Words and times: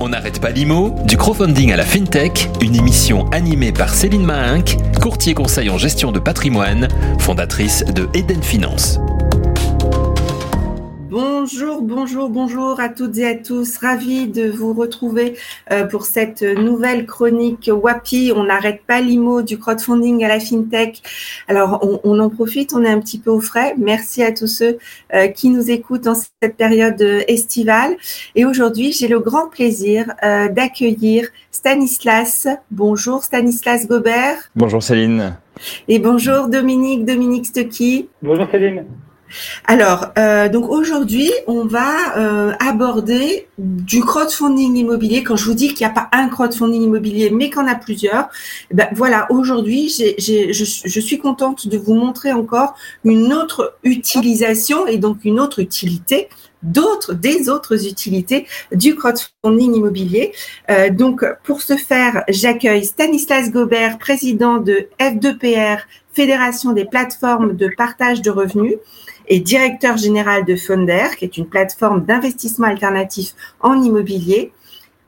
On 0.00 0.10
n'arrête 0.10 0.40
pas 0.40 0.50
l'IMO, 0.50 0.94
du 1.06 1.16
crowdfunding 1.16 1.72
à 1.72 1.76
la 1.76 1.84
FinTech, 1.84 2.48
une 2.60 2.76
émission 2.76 3.28
animée 3.30 3.72
par 3.72 3.92
Céline 3.92 4.24
Mahinck, 4.24 4.76
courtier 5.00 5.34
conseil 5.34 5.70
en 5.70 5.78
gestion 5.78 6.12
de 6.12 6.20
patrimoine, 6.20 6.86
fondatrice 7.18 7.84
de 7.84 8.08
Eden 8.14 8.42
Finance. 8.42 9.00
Bonjour, 11.40 11.82
bonjour, 11.82 12.30
bonjour 12.30 12.80
à 12.80 12.88
toutes 12.88 13.16
et 13.18 13.24
à 13.24 13.36
tous. 13.36 13.78
Ravi 13.78 14.26
de 14.26 14.50
vous 14.50 14.74
retrouver 14.74 15.36
euh, 15.70 15.84
pour 15.84 16.04
cette 16.04 16.42
nouvelle 16.42 17.06
chronique 17.06 17.70
WAPI. 17.72 18.32
On 18.34 18.42
n'arrête 18.42 18.82
pas 18.84 19.00
l'IMO 19.00 19.42
du 19.42 19.56
crowdfunding 19.56 20.24
à 20.24 20.28
la 20.28 20.40
FinTech. 20.40 21.00
Alors, 21.46 22.00
on, 22.02 22.18
en 22.18 22.28
profite, 22.28 22.72
on 22.74 22.82
est 22.82 22.90
un 22.90 22.98
petit 22.98 23.20
peu 23.20 23.30
au 23.30 23.40
frais. 23.40 23.76
Merci 23.78 24.24
à 24.24 24.32
tous 24.32 24.48
ceux 24.48 24.78
euh, 25.14 25.28
qui 25.28 25.50
nous 25.50 25.70
écoutent 25.70 26.08
en 26.08 26.16
cette 26.16 26.56
période 26.56 27.00
estivale. 27.28 27.96
Et 28.34 28.44
aujourd'hui, 28.44 28.90
j'ai 28.90 29.06
le 29.06 29.20
grand 29.20 29.48
plaisir 29.48 30.12
euh, 30.24 30.48
d'accueillir 30.48 31.28
Stanislas. 31.52 32.48
Bonjour 32.72 33.22
Stanislas 33.22 33.86
Gobert. 33.86 34.50
Bonjour 34.56 34.82
Céline. 34.82 35.36
Et 35.86 36.00
bonjour 36.00 36.48
Dominique, 36.48 37.04
Dominique 37.04 37.46
Stucky. 37.46 38.08
Bonjour 38.22 38.48
Céline. 38.50 38.86
Alors, 39.66 40.06
euh, 40.18 40.48
donc 40.48 40.70
aujourd'hui, 40.70 41.30
on 41.46 41.64
va 41.64 42.16
euh, 42.16 42.52
aborder 42.60 43.48
du 43.58 44.00
crowdfunding 44.00 44.76
immobilier. 44.76 45.22
Quand 45.22 45.36
je 45.36 45.44
vous 45.44 45.54
dis 45.54 45.68
qu'il 45.68 45.86
n'y 45.86 45.92
a 45.92 45.94
pas 45.94 46.08
un 46.12 46.28
crowdfunding 46.28 46.82
immobilier, 46.82 47.30
mais 47.30 47.50
qu'on 47.50 47.66
a 47.66 47.74
plusieurs, 47.74 48.28
eh 48.70 48.74
ben 48.74 48.88
voilà, 48.92 49.26
aujourd'hui, 49.30 49.88
je, 49.88 50.52
je, 50.52 51.00
suis 51.00 51.18
contente 51.18 51.68
de 51.68 51.78
vous 51.78 51.94
montrer 51.94 52.32
encore 52.32 52.74
une 53.04 53.32
autre 53.32 53.76
utilisation 53.82 54.86
et 54.86 54.98
donc 54.98 55.24
une 55.24 55.40
autre 55.40 55.60
utilité 55.60 56.28
d'autres, 56.62 57.14
des 57.14 57.48
autres 57.48 57.86
utilités 57.86 58.46
du 58.72 58.94
crowdfunding 58.94 59.76
immobilier. 59.76 60.32
Euh, 60.70 60.90
donc, 60.90 61.24
pour 61.44 61.62
ce 61.62 61.76
faire, 61.76 62.24
j'accueille 62.28 62.84
Stanislas 62.84 63.50
Gobert, 63.50 63.98
président 63.98 64.58
de 64.58 64.88
F2PR, 65.00 65.80
Fédération 66.12 66.72
des 66.72 66.84
plateformes 66.84 67.54
de 67.54 67.70
partage 67.76 68.22
de 68.22 68.30
revenus 68.30 68.74
et 69.28 69.40
directeur 69.40 69.96
général 69.96 70.44
de 70.44 70.56
Fonder, 70.56 71.08
qui 71.16 71.24
est 71.24 71.36
une 71.36 71.46
plateforme 71.46 72.04
d'investissement 72.04 72.66
alternatif 72.66 73.34
en 73.60 73.80
immobilier. 73.82 74.52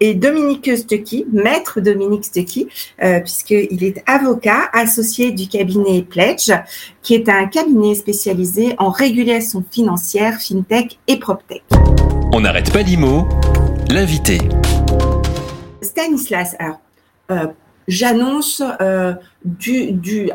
Et 0.03 0.15
Dominique 0.15 0.71
Stucky, 0.79 1.27
maître 1.31 1.83
Dominique 1.83 2.25
Stucky, 2.25 2.69
euh, 3.03 3.21
puisqu'il 3.21 3.85
est 3.85 4.03
avocat 4.07 4.71
associé 4.73 5.31
du 5.31 5.47
cabinet 5.47 6.01
Pledge, 6.01 6.51
qui 7.03 7.15
est 7.15 7.29
un 7.29 7.47
cabinet 7.47 7.95
spécialisé 7.95 8.75
en 8.79 8.89
régulation 8.89 9.63
financière, 9.71 10.41
fintech 10.41 10.99
et 11.07 11.19
proptech. 11.19 11.63
On 12.33 12.41
n'arrête 12.41 12.73
pas 12.73 12.81
l'IMO, 12.81 13.29
l'invité. 13.91 14.39
Stanislas, 15.83 16.57
alors, 16.59 16.81
euh, 17.31 17.49
j'annonce 17.91 18.63
euh, 18.81 19.13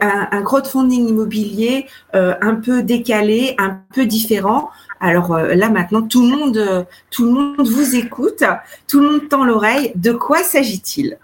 un, 0.02 0.44
crowdfunding 0.44 1.08
immobilier 1.08 1.88
euh, 2.14 2.36
un 2.42 2.56
peu 2.56 2.84
décalé, 2.84 3.56
un 3.58 3.80
peu 3.94 4.06
différent. 4.06 4.70
Alors 5.00 5.34
euh, 5.34 5.56
là 5.56 5.70
maintenant, 5.70 6.02
tout 6.02 6.30
le 6.30 6.36
monde, 6.36 6.86
tout 7.12 7.26
le 7.26 7.32
monde 7.32 7.68
vous 7.68 7.96
écoute, 7.96 8.44
tout 8.88 9.00
le 9.00 9.10
monde 9.10 9.30
tend 9.30 9.46
l'oreille. 9.46 9.94
De 9.96 10.12
quoi 10.12 10.44
s'agit-il? 10.44 11.18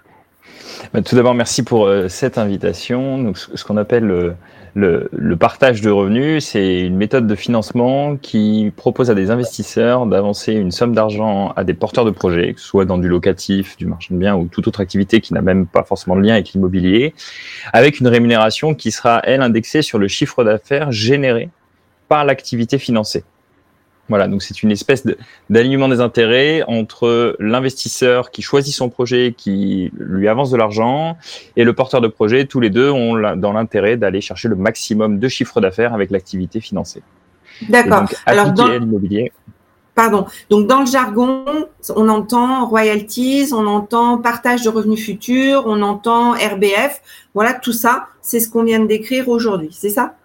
Bah, 0.93 1.01
Tout 1.01 1.15
d'abord, 1.15 1.35
merci 1.35 1.63
pour 1.63 1.91
cette 2.07 2.37
invitation. 2.37 3.21
Donc, 3.21 3.37
ce 3.37 3.63
qu'on 3.63 3.77
appelle 3.77 4.35
le, 4.75 5.35
partage 5.35 5.81
de 5.81 5.89
revenus, 5.89 6.45
c'est 6.45 6.81
une 6.81 6.95
méthode 6.95 7.27
de 7.27 7.35
financement 7.35 8.15
qui 8.15 8.71
propose 8.75 9.09
à 9.09 9.15
des 9.15 9.29
investisseurs 9.29 10.05
d'avancer 10.05 10.53
une 10.53 10.71
somme 10.71 10.93
d'argent 10.93 11.51
à 11.55 11.63
des 11.63 11.73
porteurs 11.73 12.05
de 12.05 12.11
projets, 12.11 12.53
que 12.53 12.61
ce 12.61 12.67
soit 12.67 12.85
dans 12.85 12.97
du 12.97 13.07
locatif, 13.07 13.77
du 13.77 13.85
marchand 13.85 14.15
de 14.15 14.19
biens 14.19 14.35
ou 14.35 14.47
toute 14.47 14.67
autre 14.67 14.81
activité 14.81 15.19
qui 15.19 15.33
n'a 15.33 15.41
même 15.41 15.67
pas 15.67 15.83
forcément 15.83 16.15
de 16.15 16.21
lien 16.21 16.33
avec 16.33 16.53
l'immobilier, 16.53 17.13
avec 17.73 17.99
une 17.99 18.07
rémunération 18.07 18.73
qui 18.73 18.91
sera, 18.91 19.21
elle, 19.23 19.41
indexée 19.41 19.81
sur 19.81 19.99
le 19.99 20.07
chiffre 20.07 20.43
d'affaires 20.43 20.91
généré 20.91 21.49
par 22.07 22.25
l'activité 22.25 22.77
financée. 22.77 23.23
Voilà, 24.11 24.27
donc 24.27 24.43
c'est 24.43 24.61
une 24.61 24.71
espèce 24.71 25.07
d'alignement 25.49 25.87
des 25.87 26.01
intérêts 26.01 26.63
entre 26.67 27.37
l'investisseur 27.39 28.29
qui 28.29 28.41
choisit 28.41 28.75
son 28.75 28.89
projet, 28.89 29.33
qui 29.37 29.89
lui 29.97 30.27
avance 30.27 30.51
de 30.51 30.57
l'argent, 30.57 31.15
et 31.55 31.63
le 31.63 31.71
porteur 31.71 32.01
de 32.01 32.09
projet. 32.09 32.43
Tous 32.45 32.59
les 32.59 32.69
deux 32.69 32.91
ont 32.91 33.13
dans 33.37 33.53
l'intérêt 33.53 33.95
d'aller 33.95 34.19
chercher 34.19 34.49
le 34.49 34.57
maximum 34.57 35.17
de 35.17 35.27
chiffre 35.29 35.61
d'affaires 35.61 35.93
avec 35.93 36.11
l'activité 36.11 36.59
financée. 36.59 37.03
D'accord. 37.69 38.03
Alors 38.25 38.51
dans 38.51 38.67
l'immobilier. 38.67 39.31
Pardon. 39.95 40.25
Donc 40.49 40.67
dans 40.67 40.81
le 40.81 40.87
jargon, 40.87 41.45
on 41.95 42.09
entend 42.09 42.65
royalties, 42.65 43.51
on 43.53 43.65
entend 43.65 44.17
partage 44.17 44.61
de 44.63 44.69
revenus 44.69 45.05
futurs, 45.05 45.63
on 45.67 45.81
entend 45.81 46.31
RBF. 46.31 47.01
Voilà, 47.33 47.53
tout 47.53 47.71
ça, 47.71 48.07
c'est 48.21 48.41
ce 48.41 48.49
qu'on 48.49 48.63
vient 48.63 48.81
de 48.81 48.87
décrire 48.87 49.29
aujourd'hui. 49.29 49.69
C'est 49.71 49.89
ça? 49.89 50.15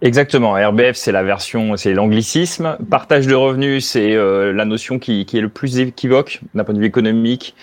Exactement. 0.00 0.52
RBF, 0.52 0.96
c'est 0.96 1.12
la 1.12 1.22
version, 1.22 1.76
c'est 1.76 1.92
l'anglicisme. 1.92 2.78
Partage 2.90 3.26
de 3.26 3.34
revenus, 3.34 3.86
c'est 3.86 4.14
euh, 4.14 4.52
la 4.52 4.64
notion 4.64 4.98
qui, 4.98 5.26
est 5.32 5.40
le 5.40 5.48
plus 5.48 5.78
équivoque 5.78 6.40
d'un 6.54 6.64
point 6.64 6.74
de 6.74 6.78
vue 6.78 6.86
économique. 6.86 7.54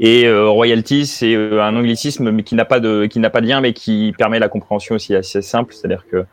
Et 0.00 0.26
euh, 0.26 0.48
royalties, 0.48 1.06
c'est 1.06 1.34
euh, 1.34 1.62
un 1.62 1.74
anglicisme, 1.76 2.30
mais 2.30 2.42
qui 2.42 2.54
n'a 2.54 2.64
pas 2.64 2.80
de, 2.80 3.06
qui 3.06 3.18
n'a 3.20 3.30
pas 3.30 3.40
de 3.40 3.46
lien, 3.46 3.60
mais 3.60 3.72
qui 3.72 4.14
permet 4.18 4.38
la 4.38 4.48
compréhension 4.48 4.96
aussi 4.96 5.14
assez 5.14 5.42
simple. 5.42 5.74
C'est-à-dire 5.74 6.04
que 6.10 6.24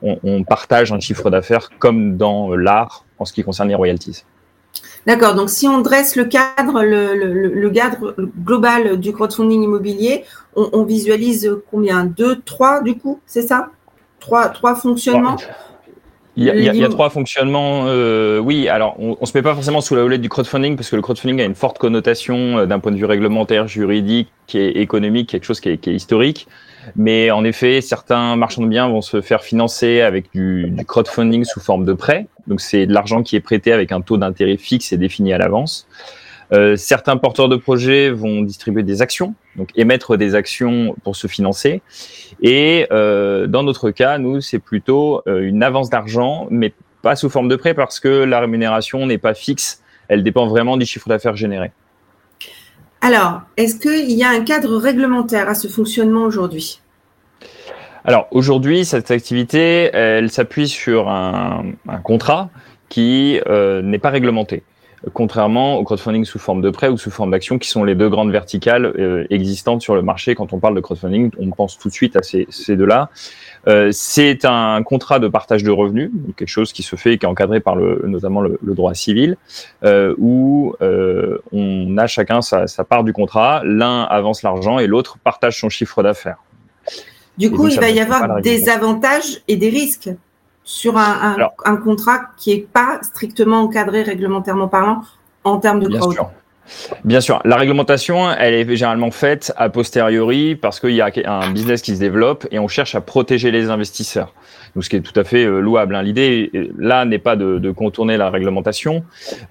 on, 0.00 0.44
partage 0.44 0.92
un 0.92 1.00
chiffre 1.00 1.28
d'affaires 1.28 1.70
comme 1.80 2.16
dans 2.16 2.54
l'art 2.54 3.04
en 3.18 3.24
ce 3.24 3.32
qui 3.32 3.42
concerne 3.42 3.68
les 3.68 3.74
royalties. 3.74 4.24
D'accord. 5.08 5.34
Donc, 5.34 5.50
si 5.50 5.66
on 5.66 5.80
dresse 5.80 6.14
le 6.14 6.26
cadre, 6.26 6.84
le, 6.84 7.68
cadre 7.70 8.14
global 8.44 9.00
du 9.00 9.12
crowdfunding 9.12 9.64
immobilier, 9.64 10.22
on, 10.54 10.70
on 10.72 10.84
visualise 10.84 11.50
combien? 11.68 12.04
Deux, 12.04 12.40
trois, 12.42 12.80
du 12.80 12.96
coup, 12.96 13.18
c'est 13.26 13.42
ça? 13.42 13.70
Trois, 14.28 14.48
trois 14.50 14.74
fonctionnements 14.74 15.36
il 16.38 16.44
y, 16.44 16.50
a, 16.50 16.54
il 16.54 16.76
y, 16.76 16.84
a, 16.84 16.88
trois 16.88 17.10
fonctionnements. 17.10 17.86
Euh, 17.86 18.38
oui, 18.38 18.68
alors 18.68 18.94
on, 19.00 19.16
on 19.20 19.26
se 19.26 19.36
met 19.36 19.42
pas 19.42 19.54
forcément 19.54 19.80
sous 19.80 19.96
la 19.96 20.04
houlette 20.04 20.20
du 20.20 20.28
crowdfunding 20.28 20.76
parce 20.76 20.88
que 20.88 20.94
le 20.94 21.02
crowdfunding 21.02 21.40
a 21.40 21.44
une 21.44 21.56
forte 21.56 21.78
connotation 21.78 22.58
euh, 22.58 22.66
d'un 22.66 22.78
point 22.78 22.92
de 22.92 22.96
vue 22.96 23.06
réglementaire, 23.06 23.66
juridique 23.66 24.28
et 24.54 24.80
économique, 24.80 25.30
quelque 25.30 25.42
chose 25.42 25.58
qui 25.58 25.70
est, 25.70 25.78
qui 25.78 25.90
est, 25.90 25.94
historique. 25.94 26.46
Mais 26.94 27.32
en 27.32 27.42
effet, 27.42 27.80
certains 27.80 28.36
marchands 28.36 28.62
de 28.62 28.68
biens 28.68 28.88
vont 28.88 29.00
se 29.00 29.20
faire 29.20 29.42
financer 29.42 30.00
avec 30.00 30.30
du, 30.32 30.70
du 30.70 30.84
crowdfunding 30.84 31.44
sous 31.44 31.58
forme 31.58 31.84
de 31.84 31.92
prêt. 31.92 32.28
Donc 32.46 32.60
c'est 32.60 32.86
de 32.86 32.94
l'argent 32.94 33.24
qui 33.24 33.34
est 33.34 33.40
prêté 33.40 33.72
avec 33.72 33.90
un 33.90 34.00
taux 34.00 34.16
d'intérêt 34.16 34.58
fixe 34.58 34.92
et 34.92 34.96
défini 34.96 35.32
à 35.32 35.38
l'avance. 35.38 35.88
Euh, 36.52 36.76
certains 36.76 37.16
porteurs 37.16 37.48
de 37.48 37.56
projets 37.56 38.10
vont 38.10 38.42
distribuer 38.42 38.82
des 38.82 39.02
actions, 39.02 39.34
donc 39.56 39.68
émettre 39.76 40.16
des 40.16 40.34
actions 40.34 40.96
pour 41.04 41.16
se 41.16 41.26
financer. 41.26 41.82
Et 42.40 42.86
euh, 42.90 43.46
dans 43.46 43.62
notre 43.62 43.90
cas, 43.90 44.18
nous, 44.18 44.40
c'est 44.40 44.58
plutôt 44.58 45.22
euh, 45.26 45.42
une 45.42 45.62
avance 45.62 45.90
d'argent, 45.90 46.46
mais 46.50 46.72
pas 47.02 47.16
sous 47.16 47.28
forme 47.28 47.48
de 47.48 47.56
prêt 47.56 47.74
parce 47.74 48.00
que 48.00 48.08
la 48.08 48.40
rémunération 48.40 49.04
n'est 49.06 49.18
pas 49.18 49.34
fixe. 49.34 49.82
Elle 50.08 50.22
dépend 50.22 50.46
vraiment 50.46 50.76
du 50.76 50.86
chiffre 50.86 51.08
d'affaires 51.08 51.36
généré. 51.36 51.70
Alors, 53.00 53.42
est-ce 53.56 53.78
qu'il 53.78 54.10
y 54.10 54.24
a 54.24 54.30
un 54.30 54.42
cadre 54.42 54.76
réglementaire 54.76 55.48
à 55.48 55.54
ce 55.54 55.68
fonctionnement 55.68 56.22
aujourd'hui? 56.22 56.80
Alors, 58.04 58.26
aujourd'hui, 58.30 58.84
cette 58.84 59.10
activité, 59.10 59.90
elle 59.92 60.30
s'appuie 60.30 60.66
sur 60.66 61.08
un, 61.08 61.66
un 61.88 61.98
contrat 61.98 62.50
qui 62.88 63.40
euh, 63.46 63.82
n'est 63.82 63.98
pas 63.98 64.10
réglementé 64.10 64.62
contrairement 65.12 65.76
au 65.76 65.84
crowdfunding 65.84 66.24
sous 66.24 66.38
forme 66.38 66.60
de 66.60 66.70
prêt 66.70 66.88
ou 66.88 66.96
sous 66.96 67.10
forme 67.10 67.30
d'action, 67.30 67.58
qui 67.58 67.68
sont 67.68 67.84
les 67.84 67.94
deux 67.94 68.08
grandes 68.08 68.30
verticales 68.30 68.86
euh, 68.86 69.26
existantes 69.30 69.82
sur 69.82 69.94
le 69.94 70.02
marché. 70.02 70.34
Quand 70.34 70.52
on 70.52 70.58
parle 70.58 70.74
de 70.74 70.80
crowdfunding, 70.80 71.30
on 71.38 71.50
pense 71.50 71.78
tout 71.78 71.88
de 71.88 71.94
suite 71.94 72.16
à 72.16 72.22
ces, 72.22 72.46
ces 72.50 72.76
deux-là. 72.76 73.10
Euh, 73.66 73.90
c'est 73.92 74.44
un 74.44 74.82
contrat 74.82 75.18
de 75.18 75.28
partage 75.28 75.62
de 75.62 75.70
revenus, 75.70 76.10
quelque 76.36 76.48
chose 76.48 76.72
qui 76.72 76.82
se 76.82 76.96
fait 76.96 77.14
et 77.14 77.18
qui 77.18 77.26
est 77.26 77.28
encadré 77.28 77.60
par 77.60 77.76
le, 77.76 78.02
notamment 78.06 78.40
le, 78.40 78.58
le 78.62 78.74
droit 78.74 78.94
civil, 78.94 79.36
euh, 79.84 80.14
où 80.18 80.74
on 80.80 81.98
a 81.98 82.06
chacun 82.06 82.42
sa, 82.42 82.66
sa 82.66 82.84
part 82.84 83.04
du 83.04 83.12
contrat, 83.12 83.62
l'un 83.64 84.02
avance 84.04 84.42
l'argent 84.42 84.78
et 84.78 84.86
l'autre 84.86 85.18
partage 85.22 85.58
son 85.60 85.68
chiffre 85.68 86.02
d'affaires. 86.02 86.38
Du 87.36 87.50
coup, 87.50 87.68
il 87.68 87.78
va 87.78 87.90
y 87.90 88.00
avoir 88.00 88.40
des 88.40 88.68
avantages 88.68 89.42
et 89.46 89.56
des 89.56 89.68
risques 89.68 90.10
sur 90.68 90.98
un, 90.98 91.34
un, 91.64 91.76
contrat 91.76 92.20
qui 92.36 92.54
n'est 92.54 92.60
pas 92.60 92.98
strictement 93.00 93.62
encadré 93.62 94.02
réglementairement 94.02 94.68
parlant 94.68 95.00
en 95.42 95.56
termes 95.60 95.80
de 95.80 95.88
crowd. 95.88 96.14
Bien 97.04 97.22
sûr, 97.22 97.40
la 97.46 97.56
réglementation, 97.56 98.30
elle 98.30 98.52
est 98.52 98.76
généralement 98.76 99.10
faite 99.10 99.50
a 99.56 99.70
posteriori 99.70 100.56
parce 100.56 100.78
qu'il 100.78 100.90
y 100.90 101.00
a 101.00 101.10
un 101.24 101.52
business 101.52 101.80
qui 101.80 101.94
se 101.94 102.00
développe 102.00 102.46
et 102.50 102.58
on 102.58 102.68
cherche 102.68 102.94
à 102.94 103.00
protéger 103.00 103.50
les 103.50 103.70
investisseurs. 103.70 104.34
Donc, 104.74 104.84
ce 104.84 104.90
qui 104.90 104.96
est 104.96 105.00
tout 105.00 105.18
à 105.18 105.24
fait 105.24 105.46
euh, 105.46 105.60
louable. 105.60 105.94
Hein. 105.94 106.02
L'idée 106.02 106.50
là 106.76 107.06
n'est 107.06 107.18
pas 107.18 107.34
de, 107.34 107.58
de, 107.58 107.70
contourner 107.70 108.18
la 108.18 108.28
réglementation, 108.28 109.04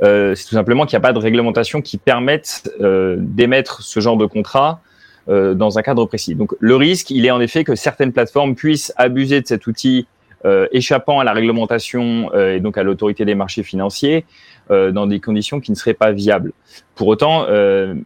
euh, 0.04 0.36
c'est 0.36 0.46
tout 0.46 0.54
simplement 0.54 0.86
qu'il 0.86 1.00
n'y 1.00 1.04
a 1.04 1.08
pas 1.08 1.14
de 1.14 1.19
réglementation 1.19 1.81
qui 1.81 1.98
permette 1.98 2.72
euh, 2.80 3.16
d'émettre 3.18 3.81
ce 3.81 4.00
genre 4.02 4.18
de 4.18 4.28
contrat 4.28 4.81
euh, 5.30 5.56
dans 5.56 5.78
un 5.78 5.81
cadre 5.81 6.06
précis. 6.06 6.36
Donc, 6.36 6.54
le 6.60 6.75
risque, 6.78 7.10
il 7.10 7.25
est 7.25 7.31
en 7.31 7.42
effet 7.42 7.66
que 7.66 7.75
certaines 7.75 8.14
plateformes 8.14 8.56
puissent 8.56 8.94
abuser 8.96 9.42
de 9.42 9.48
cet 9.48 9.68
outil 9.68 10.06
échappant 10.72 11.20
à 11.20 11.24
la 11.24 11.34
réglementation 11.34 12.34
et 12.34 12.60
donc 12.60 12.78
à 12.78 12.84
l'autorité 12.84 13.26
des 13.26 13.36
marchés 13.36 13.64
financiers 13.64 14.26
dans 14.70 15.08
des 15.08 15.20
conditions 15.20 15.60
qui 15.60 15.72
ne 15.72 15.76
seraient 15.76 15.94
pas 15.94 16.12
viables. 16.12 16.52
Pour 16.96 17.08
autant, 17.08 17.48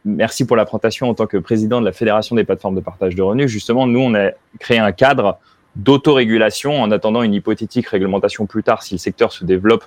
merci 0.06 0.46
pour 0.46 0.56
la 0.56 0.66
présentation 0.66 1.10
en 1.10 1.14
tant 1.14 1.28
que 1.28 1.38
président 1.38 1.82
de 1.82 1.86
la 1.86 1.92
Fédération 1.92 2.36
des 2.36 2.44
plateformes 2.44 2.76
de 2.76 2.82
partage 2.82 3.16
de 3.16 3.22
revenus. 3.22 3.48
Justement, 3.50 3.88
nous, 3.88 4.00
on 4.00 4.14
a 4.16 4.32
créé 4.60 4.80
un 4.80 4.92
cadre 4.92 5.40
d'autorégulation 5.76 6.82
en 6.82 6.92
attendant 6.92 7.24
une 7.24 7.34
hypothétique 7.34 7.88
réglementation 7.88 8.46
plus 8.46 8.64
tard 8.64 8.84
si 8.84 8.94
le 8.94 8.98
secteur 8.98 9.32
se 9.32 9.46
développe 9.46 9.86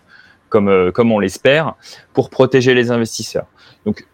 comme, 0.48 0.68
euh, 0.68 0.90
comme 0.92 1.12
on 1.12 1.18
l'espère, 1.18 1.74
pour 2.12 2.30
protéger 2.30 2.74
les 2.74 2.90
investisseurs. 2.90 3.46
Donc, 3.86 4.06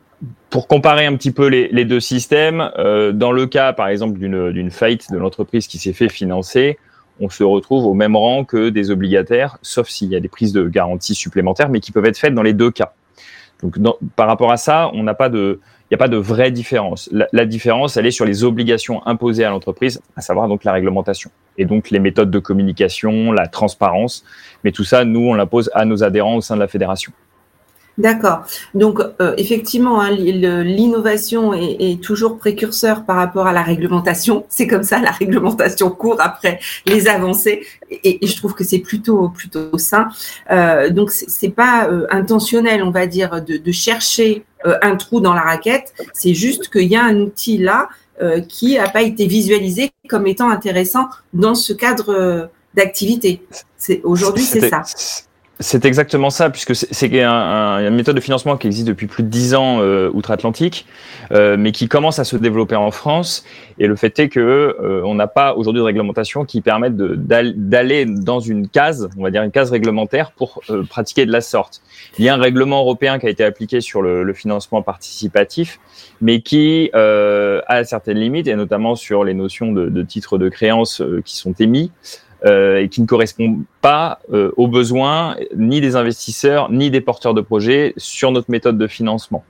pour 0.50 0.68
comparer 0.68 1.06
un 1.06 1.16
petit 1.16 1.30
peu 1.30 1.46
les, 1.46 1.84
deux 1.84 2.00
systèmes, 2.00 2.70
euh, 2.78 3.12
dans 3.12 3.32
le 3.32 3.46
cas, 3.46 3.72
par 3.72 3.88
exemple, 3.88 4.18
d'une 4.18 4.70
faillite 4.70 5.10
de 5.10 5.16
l'entreprise 5.16 5.66
qui 5.66 5.78
s'est 5.78 5.94
fait 5.94 6.10
financer, 6.10 6.78
on 7.20 7.28
se 7.28 7.44
retrouve 7.44 7.84
au 7.84 7.94
même 7.94 8.16
rang 8.16 8.44
que 8.44 8.70
des 8.70 8.90
obligataires, 8.90 9.58
sauf 9.62 9.88
s'il 9.88 10.08
y 10.08 10.16
a 10.16 10.20
des 10.20 10.28
prises 10.28 10.52
de 10.52 10.66
garantie 10.66 11.14
supplémentaires, 11.14 11.68
mais 11.68 11.80
qui 11.80 11.92
peuvent 11.92 12.06
être 12.06 12.18
faites 12.18 12.34
dans 12.34 12.42
les 12.42 12.54
deux 12.54 12.70
cas. 12.70 12.94
Donc, 13.62 13.76
par 14.16 14.26
rapport 14.26 14.50
à 14.50 14.56
ça, 14.56 14.90
il 14.94 15.02
n'y 15.02 15.08
a 15.08 15.14
pas 15.14 15.28
de 15.28 16.16
vraie 16.16 16.50
différence. 16.50 17.10
La, 17.12 17.44
différence, 17.44 17.96
elle 17.98 18.06
est 18.06 18.10
sur 18.10 18.24
les 18.24 18.42
obligations 18.42 19.06
imposées 19.06 19.44
à 19.44 19.50
l'entreprise, 19.50 20.00
à 20.16 20.22
savoir 20.22 20.48
donc 20.48 20.64
la 20.64 20.72
réglementation 20.72 21.30
et 21.58 21.66
donc 21.66 21.90
les 21.90 21.98
méthodes 21.98 22.30
de 22.30 22.38
communication, 22.38 23.32
la 23.32 23.46
transparence. 23.46 24.24
Mais 24.64 24.72
tout 24.72 24.84
ça, 24.84 25.04
nous, 25.04 25.20
on 25.20 25.34
l'impose 25.34 25.70
à 25.74 25.84
nos 25.84 26.02
adhérents 26.02 26.36
au 26.36 26.40
sein 26.40 26.54
de 26.54 26.60
la 26.60 26.68
fédération. 26.68 27.12
D'accord. 28.00 28.44
Donc 28.74 29.00
euh, 29.20 29.34
effectivement, 29.36 30.00
hein, 30.00 30.10
l'innovation 30.10 31.52
est, 31.52 32.00
toujours 32.02 32.38
précurseur 32.38 33.04
par 33.04 33.16
rapport 33.16 33.46
à 33.46 33.52
la 33.52 33.62
réglementation. 33.62 34.46
C'est 34.48 34.66
comme 34.66 34.84
ça, 34.84 35.00
la 35.00 35.10
réglementation 35.10 35.90
court 35.90 36.16
après 36.20 36.60
les 36.86 37.08
avancées, 37.08 37.62
et, 37.90 38.18
je 38.26 38.36
trouve 38.36 38.54
que 38.54 38.64
c'est 38.64 38.78
plutôt 38.78 39.28
plutôt 39.28 39.76
sain. 39.76 40.08
Euh, 40.50 40.90
donc 40.90 41.10
c'est 41.10 41.50
pas 41.50 41.88
euh, 41.88 42.06
intentionnel, 42.10 42.82
on 42.82 42.90
va 42.90 43.06
dire, 43.06 43.42
de, 43.42 43.72
chercher 43.72 44.44
euh, 44.66 44.78
un 44.82 44.96
trou 44.96 45.20
dans 45.20 45.34
la 45.34 45.42
raquette. 45.42 45.92
C'est 46.14 46.34
juste 46.34 46.70
qu'il 46.70 46.88
y 46.88 46.96
a 46.96 47.04
un 47.04 47.16
outil 47.16 47.58
là 47.58 47.88
qui 48.48 48.74
n'a 48.74 48.90
pas 48.90 49.00
été 49.00 49.26
visualisé 49.26 49.92
comme 50.06 50.26
étant 50.26 50.50
intéressant 50.50 51.08
dans 51.32 51.54
ce 51.54 51.72
cadre 51.72 52.50
d'activité. 52.74 53.42
Aujourd'hui, 54.04 54.44
c'est 54.44 54.68
ça. 54.68 54.82
C'est 55.62 55.84
exactement 55.84 56.30
ça, 56.30 56.48
puisque 56.48 56.74
c'est 56.74 57.22
un, 57.22 57.86
une 57.86 57.94
méthode 57.94 58.16
de 58.16 58.20
financement 58.22 58.56
qui 58.56 58.66
existe 58.66 58.88
depuis 58.88 59.06
plus 59.06 59.22
de 59.22 59.28
dix 59.28 59.54
ans 59.54 59.80
euh, 59.82 60.08
outre-Atlantique, 60.14 60.86
euh, 61.32 61.56
mais 61.58 61.70
qui 61.70 61.86
commence 61.86 62.18
à 62.18 62.24
se 62.24 62.38
développer 62.38 62.76
en 62.76 62.90
France. 62.90 63.44
Et 63.78 63.86
le 63.86 63.94
fait 63.94 64.18
est 64.18 64.30
que 64.30 64.40
euh, 64.40 65.02
on 65.04 65.14
n'a 65.14 65.26
pas 65.26 65.54
aujourd'hui 65.54 65.80
de 65.80 65.84
réglementation 65.84 66.46
qui 66.46 66.62
permette 66.62 66.96
d'aller 66.96 68.06
dans 68.06 68.40
une 68.40 68.68
case, 68.68 69.10
on 69.18 69.22
va 69.22 69.30
dire 69.30 69.42
une 69.42 69.50
case 69.50 69.70
réglementaire, 69.70 70.32
pour 70.32 70.62
euh, 70.70 70.82
pratiquer 70.82 71.26
de 71.26 71.32
la 71.32 71.42
sorte. 71.42 71.82
Il 72.18 72.24
y 72.24 72.30
a 72.30 72.34
un 72.34 72.40
règlement 72.40 72.80
européen 72.80 73.18
qui 73.18 73.26
a 73.26 73.28
été 73.30 73.44
appliqué 73.44 73.82
sur 73.82 74.00
le, 74.00 74.22
le 74.22 74.32
financement 74.32 74.80
participatif, 74.80 75.78
mais 76.22 76.40
qui 76.40 76.90
euh, 76.94 77.60
a 77.66 77.84
certaines 77.84 78.18
limites, 78.18 78.48
et 78.48 78.56
notamment 78.56 78.94
sur 78.94 79.24
les 79.24 79.34
notions 79.34 79.72
de, 79.72 79.90
de 79.90 80.02
titres 80.02 80.38
de 80.38 80.48
créance 80.48 81.02
qui 81.26 81.36
sont 81.36 81.52
émis. 81.52 81.92
Euh, 82.46 82.78
et 82.78 82.88
qui 82.88 83.02
ne 83.02 83.06
correspond 83.06 83.58
pas 83.82 84.20
euh, 84.32 84.50
aux 84.56 84.66
besoins 84.66 85.36
ni 85.54 85.82
des 85.82 85.94
investisseurs 85.94 86.70
ni 86.70 86.90
des 86.90 87.02
porteurs 87.02 87.34
de 87.34 87.42
projets 87.42 87.92
sur 87.98 88.32
notre 88.32 88.50
méthode 88.50 88.78
de 88.78 88.86
financement. 88.86 89.44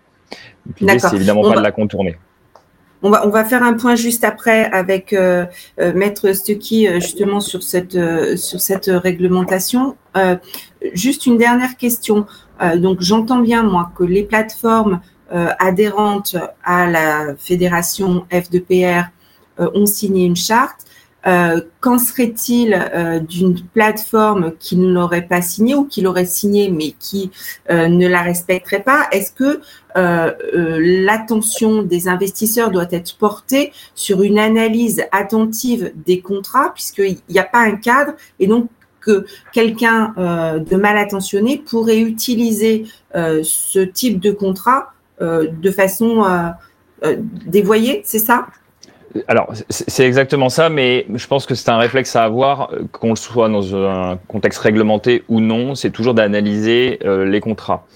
L'idée, 0.81 0.99
c'est 0.99 1.15
évidemment 1.15 1.43
pas 1.43 1.55
de 1.55 1.63
la 1.63 1.71
contourner. 1.71 2.19
On 3.03 3.11
va, 3.11 3.25
on 3.25 3.31
va 3.31 3.45
faire 3.45 3.63
un 3.63 3.75
point 3.75 3.95
juste 3.95 4.25
après 4.25 4.65
avec 4.73 5.13
euh, 5.13 5.47
Maître 5.95 6.33
Stucky 6.33 6.89
justement 6.95 7.39
sur 7.39 7.63
cette, 7.63 7.97
sur 8.37 8.61
cette 8.61 8.91
réglementation. 8.93 9.97
juste 10.93 11.27
une 11.27 11.39
dernière 11.39 11.77
question. 11.77 12.27
donc 12.77 13.01
j'entends 13.01 13.41
bien 13.41 13.63
moi 13.63 13.93
que 13.97 14.03
les 14.03 14.25
plateformes 14.25 15.01
adhérentes 15.31 16.37
à 16.65 16.89
la 16.89 17.37
fédération 17.39 18.27
F2PR 18.33 19.07
ont 19.59 19.87
signé 19.87 20.27
une 20.27 20.37
charte. 20.37 20.90
Euh, 21.27 21.61
qu'en 21.81 21.99
serait-il 21.99 22.73
euh, 22.75 23.19
d'une 23.19 23.61
plateforme 23.61 24.53
qui 24.59 24.77
ne 24.77 24.91
l'aurait 24.91 25.27
pas 25.27 25.43
signée 25.43 25.75
ou 25.75 25.85
qui 25.85 26.01
l'aurait 26.01 26.25
signée 26.25 26.71
mais 26.71 26.95
qui 26.99 27.31
euh, 27.71 27.89
ne 27.89 28.09
la 28.09 28.23
respecterait 28.23 28.83
pas? 28.83 29.07
Est-ce 29.13 29.33
que 29.33 29.61
l'attention 29.97 31.83
des 31.83 32.07
investisseurs 32.07 32.71
doit 32.71 32.87
être 32.93 33.19
portée 33.19 33.73
sur 33.97 34.23
une 34.23 34.39
analyse 34.39 35.03
attentive 35.11 35.93
des 36.07 36.21
contrats 36.21 36.73
puisqu'il 36.73 37.19
n'y 37.29 37.41
a 37.41 37.45
pas 37.45 37.59
un 37.59 37.75
cadre 37.75 38.13
et 38.39 38.47
donc 38.47 38.69
que 39.01 39.27
quelqu'un 39.53 40.15
de 40.17 40.77
mal 40.77 40.97
attentionné 40.97 41.59
pourrait 41.59 41.99
utiliser 41.99 42.87
ce 43.13 43.81
type 43.81 44.21
de 44.21 44.31
contrat 44.31 44.93
de 45.21 45.71
façon 45.73 46.25
dévoyée, 47.47 48.03
c'est 48.05 48.21
ça? 48.21 48.47
Alors, 49.27 49.53
c'est 49.69 50.07
exactement 50.07 50.49
ça, 50.49 50.69
mais 50.69 51.07
je 51.13 51.27
pense 51.27 51.47
que 51.47 51.55
c'est 51.55 51.71
un 51.71 51.79
réflexe 51.79 52.15
à 52.15 52.25
avoir, 52.25 52.73
euh, 52.73 52.83
qu'on 52.93 53.11
le 53.11 53.17
soit 53.17 53.49
dans 53.49 53.75
un 53.75 54.19
contexte 54.29 54.61
réglementé 54.61 55.25
ou 55.29 55.41
non, 55.41 55.75
c'est 55.75 55.91
toujours 55.91 56.15
d'analyser 56.15 57.01
euh, 57.05 57.25
les 57.25 57.41
contrats. 57.41 57.87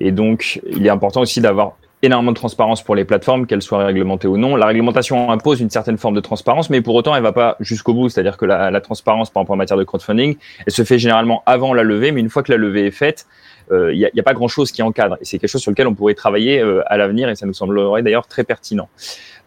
Et 0.00 0.10
donc, 0.10 0.60
il 0.68 0.84
est 0.84 0.90
important 0.90 1.20
aussi 1.20 1.40
d'avoir 1.40 1.74
énormément 2.02 2.32
de 2.32 2.36
transparence 2.36 2.82
pour 2.82 2.94
les 2.94 3.04
plateformes, 3.04 3.46
qu'elles 3.46 3.62
soient 3.62 3.86
réglementées 3.86 4.28
ou 4.28 4.36
non. 4.36 4.56
La 4.56 4.66
réglementation 4.66 5.30
impose 5.30 5.60
une 5.60 5.70
certaine 5.70 5.96
forme 5.96 6.14
de 6.14 6.20
transparence, 6.20 6.68
mais 6.68 6.82
pour 6.82 6.94
autant, 6.94 7.14
elle 7.14 7.22
va 7.22 7.32
pas 7.32 7.56
jusqu'au 7.60 7.94
bout. 7.94 8.08
C'est-à-dire 8.08 8.36
que 8.36 8.44
la, 8.44 8.70
la, 8.70 8.80
transparence, 8.80 9.30
par 9.30 9.42
exemple 9.42 9.52
en 9.52 9.56
matière 9.56 9.78
de 9.78 9.84
crowdfunding, 9.84 10.36
elle 10.66 10.72
se 10.72 10.82
fait 10.84 10.98
généralement 10.98 11.42
avant 11.46 11.72
la 11.72 11.82
levée, 11.82 12.12
mais 12.12 12.20
une 12.20 12.30
fois 12.30 12.42
que 12.42 12.52
la 12.52 12.58
levée 12.58 12.86
est 12.86 12.90
faite, 12.90 13.26
il 13.70 13.96
n'y 13.96 14.20
a, 14.20 14.22
pas 14.22 14.34
grand-chose 14.34 14.72
qui 14.72 14.82
encadre. 14.82 15.16
Et 15.20 15.24
c'est 15.24 15.38
quelque 15.38 15.50
chose 15.50 15.62
sur 15.62 15.70
lequel 15.70 15.86
on 15.86 15.94
pourrait 15.94 16.14
travailler 16.14 16.60
à 16.86 16.96
l'avenir, 16.96 17.28
et 17.28 17.34
ça 17.34 17.46
nous 17.46 17.54
semblerait 17.54 18.02
d'ailleurs 18.02 18.26
très 18.26 18.44
pertinent. 18.44 18.88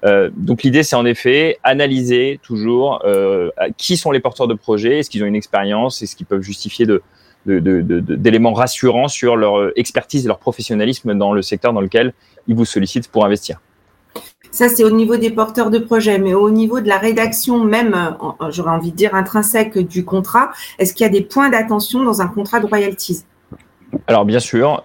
Euh, 0.05 0.29
donc 0.35 0.63
l'idée, 0.63 0.83
c'est 0.83 0.95
en 0.95 1.05
effet 1.05 1.57
analyser 1.63 2.39
toujours 2.43 3.01
euh, 3.05 3.49
qui 3.77 3.97
sont 3.97 4.11
les 4.11 4.19
porteurs 4.19 4.47
de 4.47 4.53
projets, 4.53 4.99
est-ce 4.99 5.09
qu'ils 5.09 5.23
ont 5.23 5.27
une 5.27 5.35
expérience, 5.35 6.01
est-ce 6.01 6.15
qu'ils 6.15 6.25
peuvent 6.25 6.41
justifier 6.41 6.85
d'éléments 7.45 8.53
rassurants 8.53 9.07
sur 9.07 9.35
leur 9.35 9.71
expertise 9.77 10.25
et 10.25 10.27
leur 10.27 10.39
professionnalisme 10.39 11.13
dans 11.13 11.33
le 11.33 11.41
secteur 11.41 11.73
dans 11.73 11.81
lequel 11.81 12.13
ils 12.47 12.55
vous 12.55 12.65
sollicitent 12.65 13.09
pour 13.09 13.25
investir. 13.25 13.59
Ça, 14.51 14.69
c'est 14.69 14.83
au 14.83 14.89
niveau 14.89 15.17
des 15.17 15.29
porteurs 15.29 15.69
de 15.69 15.77
projets, 15.77 16.19
mais 16.19 16.33
au 16.33 16.49
niveau 16.49 16.79
de 16.79 16.87
la 16.87 16.97
rédaction 16.97 17.63
même, 17.63 17.93
euh, 18.41 18.49
j'aurais 18.49 18.71
envie 18.71 18.91
de 18.91 18.95
dire 18.95 19.13
intrinsèque 19.13 19.77
du 19.77 20.03
contrat, 20.05 20.51
est-ce 20.79 20.93
qu'il 20.93 21.05
y 21.05 21.09
a 21.09 21.11
des 21.11 21.21
points 21.21 21.49
d'attention 21.49 22.03
dans 22.03 22.21
un 22.21 22.27
contrat 22.27 22.59
de 22.59 22.65
royalties? 22.65 23.23
Alors 24.07 24.25
bien 24.25 24.39
sûr, 24.39 24.81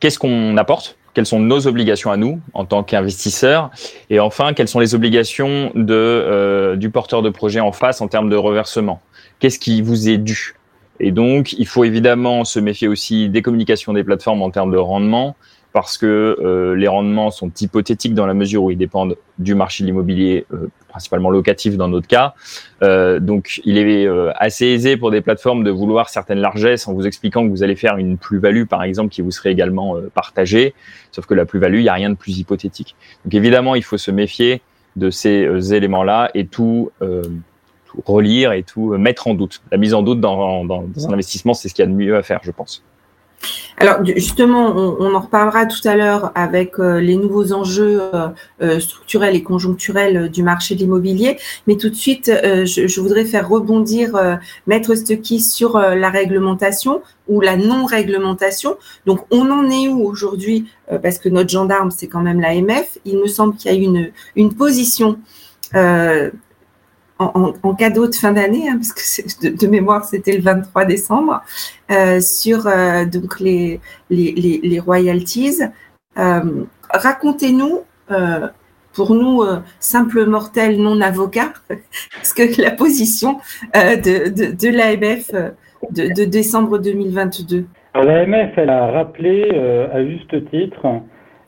qu'est-ce 0.00 0.18
qu'on 0.18 0.56
apporte? 0.56 0.96
Quelles 1.14 1.26
sont 1.26 1.40
nos 1.40 1.66
obligations 1.66 2.10
à 2.10 2.16
nous 2.16 2.40
en 2.54 2.64
tant 2.64 2.82
qu'investisseurs? 2.82 3.70
Et 4.08 4.18
enfin 4.18 4.54
quelles 4.54 4.68
sont 4.68 4.80
les 4.80 4.94
obligations 4.94 5.72
euh, 5.76 6.76
du 6.76 6.88
porteur 6.90 7.22
de 7.22 7.28
projet 7.28 7.60
en 7.60 7.72
face 7.72 8.00
en 8.00 8.08
termes 8.08 8.30
de 8.30 8.36
reversement? 8.36 9.02
Qu'est-ce 9.38 9.58
qui 9.58 9.82
vous 9.82 10.08
est 10.08 10.18
dû? 10.18 10.54
Et 11.00 11.10
donc 11.10 11.52
il 11.52 11.66
faut 11.66 11.84
évidemment 11.84 12.44
se 12.44 12.60
méfier 12.60 12.88
aussi 12.88 13.28
des 13.28 13.42
communications 13.42 13.92
des 13.92 14.04
plateformes 14.04 14.40
en 14.40 14.50
termes 14.50 14.72
de 14.72 14.78
rendement 14.78 15.36
parce 15.72 15.96
que 15.96 16.36
euh, 16.40 16.74
les 16.74 16.88
rendements 16.88 17.30
sont 17.30 17.50
hypothétiques 17.50 18.14
dans 18.14 18.26
la 18.26 18.34
mesure 18.34 18.64
où 18.64 18.70
ils 18.70 18.76
dépendent 18.76 19.16
du 19.38 19.54
marché 19.54 19.82
de 19.84 19.86
l'immobilier, 19.86 20.46
euh, 20.52 20.70
principalement 20.88 21.30
locatif 21.30 21.76
dans 21.76 21.88
notre 21.88 22.06
cas. 22.06 22.34
Euh, 22.82 23.20
donc, 23.20 23.60
il 23.64 23.78
est 23.78 24.06
assez 24.36 24.66
aisé 24.66 24.96
pour 24.96 25.10
des 25.10 25.22
plateformes 25.22 25.64
de 25.64 25.70
vouloir 25.70 26.10
certaines 26.10 26.40
largesses 26.40 26.86
en 26.88 26.92
vous 26.92 27.06
expliquant 27.06 27.44
que 27.44 27.50
vous 27.50 27.62
allez 27.62 27.76
faire 27.76 27.96
une 27.96 28.18
plus-value, 28.18 28.64
par 28.64 28.82
exemple, 28.82 29.08
qui 29.08 29.22
vous 29.22 29.30
serait 29.30 29.52
également 29.52 29.96
partagée. 30.14 30.74
Sauf 31.10 31.26
que 31.26 31.34
la 31.34 31.46
plus-value, 31.46 31.78
il 31.78 31.82
n'y 31.82 31.88
a 31.88 31.94
rien 31.94 32.10
de 32.10 32.16
plus 32.16 32.38
hypothétique. 32.38 32.94
Donc, 33.24 33.34
évidemment, 33.34 33.74
il 33.74 33.82
faut 33.82 33.98
se 33.98 34.10
méfier 34.10 34.60
de 34.96 35.08
ces 35.08 35.72
éléments-là 35.72 36.30
et 36.34 36.46
tout, 36.46 36.90
relire 38.04 38.52
et 38.52 38.62
tout 38.62 38.96
mettre 38.98 39.28
en 39.28 39.34
doute. 39.34 39.62
La 39.70 39.78
mise 39.78 39.94
en 39.94 40.02
doute 40.02 40.20
dans, 40.20 40.64
dans, 40.64 40.82
dans 40.82 41.08
un 41.08 41.12
investissement, 41.12 41.54
c'est 41.54 41.68
ce 41.68 41.74
qu'il 41.74 41.82
y 41.82 41.88
a 41.88 41.90
de 41.90 41.96
mieux 41.96 42.16
à 42.16 42.22
faire, 42.22 42.40
je 42.42 42.50
pense. 42.50 42.84
Alors 43.82 44.04
justement, 44.04 44.76
on, 44.76 45.12
en 45.12 45.20
reparlera 45.20 45.66
tout 45.66 45.80
à 45.88 45.96
l'heure 45.96 46.30
avec 46.36 46.78
euh, 46.78 47.00
les 47.00 47.16
nouveaux 47.16 47.52
enjeux 47.52 48.00
euh, 48.00 48.28
euh, 48.62 48.78
structurels 48.78 49.34
et 49.34 49.42
conjoncturels 49.42 50.30
du 50.30 50.44
marché 50.44 50.76
de 50.76 50.80
l'immobilier. 50.80 51.38
Mais 51.66 51.76
tout 51.76 51.88
de 51.88 51.94
suite, 51.94 52.30
je, 52.32 53.00
voudrais 53.00 53.24
faire 53.24 53.48
rebondir 53.48 54.38
Maître 54.68 54.94
Stucky 54.94 55.40
sur 55.40 55.78
la 55.78 56.10
réglementation 56.10 57.02
ou 57.26 57.40
la 57.40 57.56
non-réglementation. 57.56 58.76
Donc 59.06 59.26
on 59.32 59.50
en 59.50 59.68
est 59.68 59.88
où 59.88 60.04
aujourd'hui 60.04 60.66
Parce 61.02 61.18
que 61.18 61.28
notre 61.28 61.50
gendarme, 61.50 61.90
c'est 61.90 62.06
quand 62.06 62.22
même 62.22 62.40
l'AMF. 62.40 62.98
Il 63.04 63.18
me 63.18 63.26
semble 63.26 63.56
qu'il 63.56 63.72
y 63.72 63.74
a 63.74 63.76
une, 63.76 64.12
une 64.36 64.54
position 64.54 65.18
en, 67.34 67.74
cadeau 67.74 68.06
de 68.06 68.14
fin 68.14 68.32
d'année, 68.32 68.68
hein, 68.68 68.78
parce 68.78 68.92
que 68.92 69.48
de, 69.48 69.66
mémoire 69.66 70.04
c'était 70.04 70.36
le 70.36 70.42
23 70.42 70.84
décembre, 70.84 71.42
euh, 71.90 72.20
sur 72.20 72.66
euh, 72.66 73.04
donc 73.04 73.40
les, 73.40 73.80
les, 74.10 74.60
les, 74.62 74.80
royalties. 74.80 75.62
Euh, 76.18 76.64
racontez-nous 76.90 77.80
pour 78.92 79.14
nous, 79.14 79.42
simples 79.80 80.26
mortels 80.26 80.80
non 80.80 81.00
avocats, 81.00 81.54
parce 82.14 82.34
que 82.34 82.60
la 82.60 82.70
position 82.70 83.38
de, 83.74 84.28
de, 84.28 84.52
de 84.52 84.68
l'AMF 84.68 85.30
de, 85.90 86.14
de, 86.14 86.24
décembre 86.24 86.78
2022 86.78 87.64
L'AMF, 87.94 88.52
elle 88.56 88.70
a 88.70 88.90
rappelé 88.90 89.48
à 89.92 90.04
juste 90.04 90.50
titre 90.50 91.00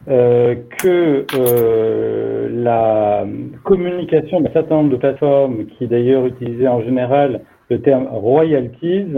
euh, 0.08 0.54
que 0.82 1.24
euh, 1.34 2.48
la 2.52 3.26
communication 3.62 4.40
d'un 4.40 4.52
certain 4.52 4.76
nombre 4.76 4.90
de 4.90 4.96
plateformes, 4.96 5.66
qui 5.66 5.86
d'ailleurs 5.86 6.26
utilisaient 6.26 6.68
en 6.68 6.82
général 6.82 7.40
le 7.70 7.80
terme 7.80 8.06
royalties, 8.10 9.14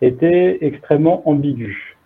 était 0.00 0.58
extrêmement 0.62 1.28
ambiguë. 1.28 1.96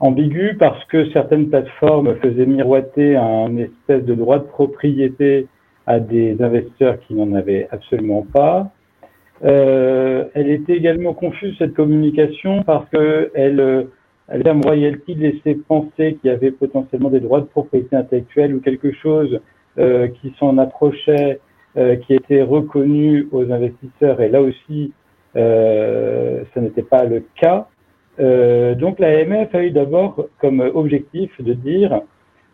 Ambiguë 0.00 0.56
parce 0.58 0.84
que 0.86 1.10
certaines 1.10 1.48
plateformes 1.48 2.16
faisaient 2.16 2.46
miroiter 2.46 3.16
un 3.16 3.56
espèce 3.56 4.04
de 4.04 4.14
droit 4.14 4.38
de 4.38 4.44
propriété 4.44 5.46
à 5.86 6.00
des 6.00 6.40
investisseurs 6.42 6.98
qui 7.00 7.14
n'en 7.14 7.34
avaient 7.34 7.68
absolument 7.70 8.26
pas. 8.32 8.70
Euh, 9.44 10.24
elle 10.34 10.50
était 10.50 10.74
également 10.74 11.14
confuse, 11.14 11.54
cette 11.58 11.74
communication, 11.74 12.62
parce 12.62 12.88
qu'elle 12.90 13.86
terme 14.42 14.60
royalty 14.64 15.14
laissait 15.14 15.58
penser 15.68 16.18
qu'il 16.20 16.30
y 16.30 16.30
avait 16.30 16.50
potentiellement 16.50 17.10
des 17.10 17.20
droits 17.20 17.40
de 17.40 17.46
propriété 17.46 17.94
intellectuelle 17.96 18.54
ou 18.54 18.60
quelque 18.60 18.92
chose 18.92 19.40
euh, 19.78 20.08
qui 20.08 20.34
s'en 20.38 20.58
approchait, 20.58 21.40
euh, 21.76 21.96
qui 21.96 22.14
était 22.14 22.42
reconnu 22.42 23.28
aux 23.32 23.52
investisseurs. 23.52 24.22
Et 24.22 24.30
là 24.30 24.40
aussi, 24.40 24.94
euh, 25.36 26.42
ce 26.54 26.60
n'était 26.60 26.82
pas 26.82 27.04
le 27.04 27.22
cas. 27.38 27.68
Euh, 28.18 28.74
donc 28.74 28.98
l'AMF 28.98 29.54
a 29.54 29.62
eu 29.62 29.72
d'abord 29.72 30.26
comme 30.40 30.60
objectif 30.60 31.30
de 31.38 31.52
dire 31.52 32.00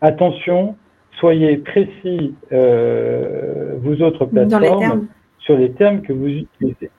attention, 0.01 0.75
soyez 1.21 1.55
précis, 1.55 2.35
vous 2.51 4.01
autres 4.01 4.25
plateformes, 4.25 5.07
sur 5.39 5.57
les 5.57 5.71
termes 5.71 6.01
que 6.01 6.11
vous 6.11 6.27
utilisez. 6.27 6.89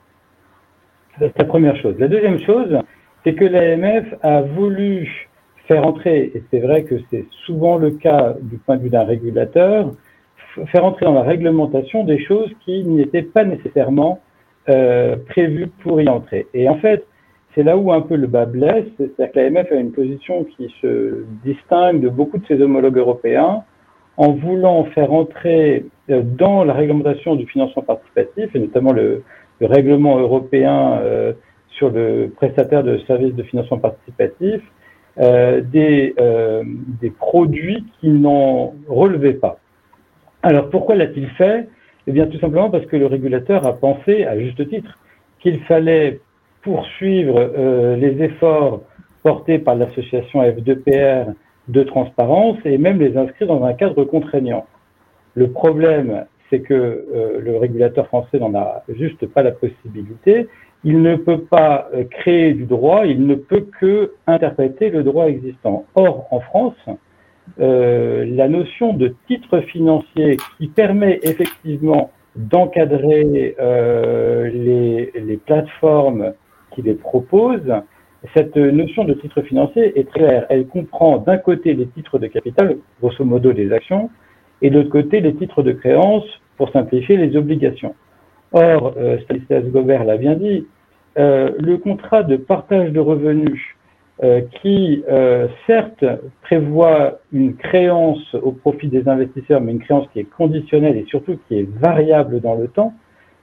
C'est 1.18 1.38
la 1.38 1.44
première 1.44 1.76
chose. 1.76 1.96
La 1.98 2.08
deuxième 2.08 2.40
chose, 2.40 2.78
c'est 3.24 3.34
que 3.34 3.44
l'AMF 3.44 4.14
a 4.22 4.42
voulu 4.42 5.28
faire 5.66 5.86
entrer, 5.86 6.30
et 6.34 6.42
c'est 6.50 6.60
vrai 6.60 6.84
que 6.84 6.96
c'est 7.10 7.24
souvent 7.46 7.76
le 7.78 7.92
cas 7.92 8.34
du 8.40 8.58
point 8.58 8.76
de 8.76 8.82
vue 8.82 8.90
d'un 8.90 9.04
régulateur, 9.04 9.92
faire 10.66 10.84
entrer 10.84 11.06
dans 11.06 11.14
la 11.14 11.22
réglementation 11.22 12.04
des 12.04 12.22
choses 12.22 12.50
qui 12.64 12.84
n'étaient 12.84 13.22
pas 13.22 13.44
nécessairement 13.44 14.20
euh, 14.68 15.16
prévues 15.28 15.68
pour 15.82 16.00
y 16.00 16.08
entrer. 16.08 16.46
Et 16.54 16.68
en 16.68 16.76
fait, 16.76 17.06
c'est 17.54 17.62
là 17.62 17.76
où 17.76 17.92
un 17.92 18.02
peu 18.02 18.16
le 18.16 18.26
bas 18.26 18.46
blesse, 18.46 18.84
c'est-à-dire 18.98 19.32
que 19.32 19.38
l'AMF 19.38 19.72
a 19.72 19.76
une 19.76 19.92
position 19.92 20.44
qui 20.44 20.72
se 20.82 21.24
distingue 21.44 22.00
de 22.00 22.08
beaucoup 22.08 22.38
de 22.38 22.46
ses 22.46 22.60
homologues 22.60 22.98
européens 22.98 23.62
en 24.16 24.32
voulant 24.32 24.84
faire 24.94 25.12
entrer 25.12 25.86
euh, 26.10 26.22
dans 26.22 26.62
la 26.64 26.74
réglementation 26.74 27.36
du 27.36 27.46
financement 27.46 27.82
participatif, 27.82 28.54
et 28.54 28.58
notamment 28.58 28.92
le, 28.92 29.22
le 29.60 29.66
règlement 29.66 30.18
européen 30.18 30.98
euh, 31.02 31.32
sur 31.76 31.90
le 31.90 32.32
prestataire 32.34 32.82
de 32.82 32.98
services 33.06 33.34
de 33.34 33.42
financement 33.42 33.78
participatif 33.78 34.60
euh, 35.18 35.60
des, 35.60 36.14
euh, 36.18 36.64
des 37.00 37.10
produits 37.10 37.84
qui 38.00 38.08
n'en 38.08 38.74
relevaient 38.88 39.34
pas. 39.34 39.58
Alors 40.42 40.70
pourquoi 40.70 40.96
l'a-t-il 40.96 41.28
fait? 41.30 41.68
Eh 42.06 42.12
bien 42.12 42.26
tout 42.26 42.38
simplement 42.38 42.70
parce 42.70 42.84
que 42.86 42.96
le 42.96 43.06
régulateur 43.06 43.66
a 43.66 43.74
pensé, 43.74 44.24
à 44.24 44.38
juste 44.38 44.68
titre, 44.68 44.98
qu'il 45.38 45.60
fallait 45.60 46.20
poursuivre 46.62 47.36
euh, 47.38 47.96
les 47.96 48.22
efforts 48.22 48.82
portés 49.22 49.58
par 49.58 49.76
l'association 49.76 50.42
F2PR 50.42 51.32
de 51.68 51.82
transparence 51.82 52.58
et 52.64 52.76
même 52.76 52.98
les 52.98 53.16
inscrire 53.16 53.48
dans 53.48 53.64
un 53.64 53.72
cadre 53.72 54.04
contraignant. 54.04 54.66
Le 55.34 55.50
problème, 55.50 56.26
c'est 56.50 56.60
que 56.60 57.06
le 57.40 57.56
régulateur 57.56 58.06
français 58.06 58.38
n'en 58.38 58.54
a 58.54 58.84
juste 58.88 59.26
pas 59.26 59.42
la 59.42 59.50
possibilité 59.50 60.46
il 60.84 61.00
ne 61.00 61.16
peut 61.16 61.40
pas 61.40 61.88
euh, 61.94 62.04
créer 62.04 62.52
du 62.52 62.64
droit, 62.64 63.06
il 63.06 63.26
ne 63.26 63.34
peut 63.34 63.66
que 63.80 64.12
interpréter 64.26 64.90
le 64.90 65.02
droit 65.02 65.26
existant. 65.26 65.86
Or, 65.94 66.26
en 66.30 66.40
France, 66.40 66.76
euh, 67.60 68.24
la 68.26 68.48
notion 68.48 68.92
de 68.92 69.14
titre 69.26 69.60
financier 69.60 70.36
qui 70.58 70.68
permet 70.68 71.20
effectivement 71.22 72.10
d'encadrer 72.36 73.54
euh, 73.60 74.50
les, 74.50 75.12
les, 75.14 75.36
plateformes 75.36 76.32
qui 76.72 76.82
les 76.82 76.94
proposent, 76.94 77.74
cette 78.34 78.56
notion 78.56 79.04
de 79.04 79.14
titre 79.14 79.42
financier 79.42 79.98
est 79.98 80.08
très 80.08 80.20
claire. 80.20 80.46
Elle 80.48 80.66
comprend 80.66 81.18
d'un 81.18 81.36
côté 81.36 81.74
les 81.74 81.86
titres 81.86 82.18
de 82.18 82.26
capital, 82.26 82.78
grosso 83.00 83.24
modo 83.24 83.52
des 83.52 83.72
actions, 83.72 84.10
et 84.62 84.70
de 84.70 84.76
l'autre 84.78 84.90
côté 84.90 85.20
les 85.20 85.34
titres 85.34 85.62
de 85.62 85.72
créance 85.72 86.24
pour 86.56 86.70
simplifier 86.70 87.16
les 87.16 87.36
obligations. 87.36 87.94
Or, 88.52 88.94
euh, 88.96 89.18
Gobert 89.72 90.04
l'a 90.04 90.16
bien 90.16 90.34
dit, 90.34 90.66
le 91.16 91.76
contrat 91.76 92.23
de 92.23 92.37
partage 92.37 92.90
de 92.90 93.00
revenus 93.00 93.75
euh, 94.23 94.42
qui, 94.62 95.02
euh, 95.11 95.49
certes, 95.66 96.04
prévoit 96.42 97.18
une 97.33 97.56
créance 97.56 98.33
au 98.35 98.52
profit 98.52 98.87
des 98.87 99.09
investisseurs, 99.09 99.61
mais 99.61 99.73
une 99.73 99.80
créance 99.80 100.06
qui 100.12 100.21
est 100.21 100.30
conditionnelle 100.30 100.97
et 100.97 101.04
surtout 101.09 101.37
qui 101.49 101.59
est 101.59 101.68
variable 101.80 102.40
dans 102.40 102.54
le 102.54 102.68
temps, 102.68 102.94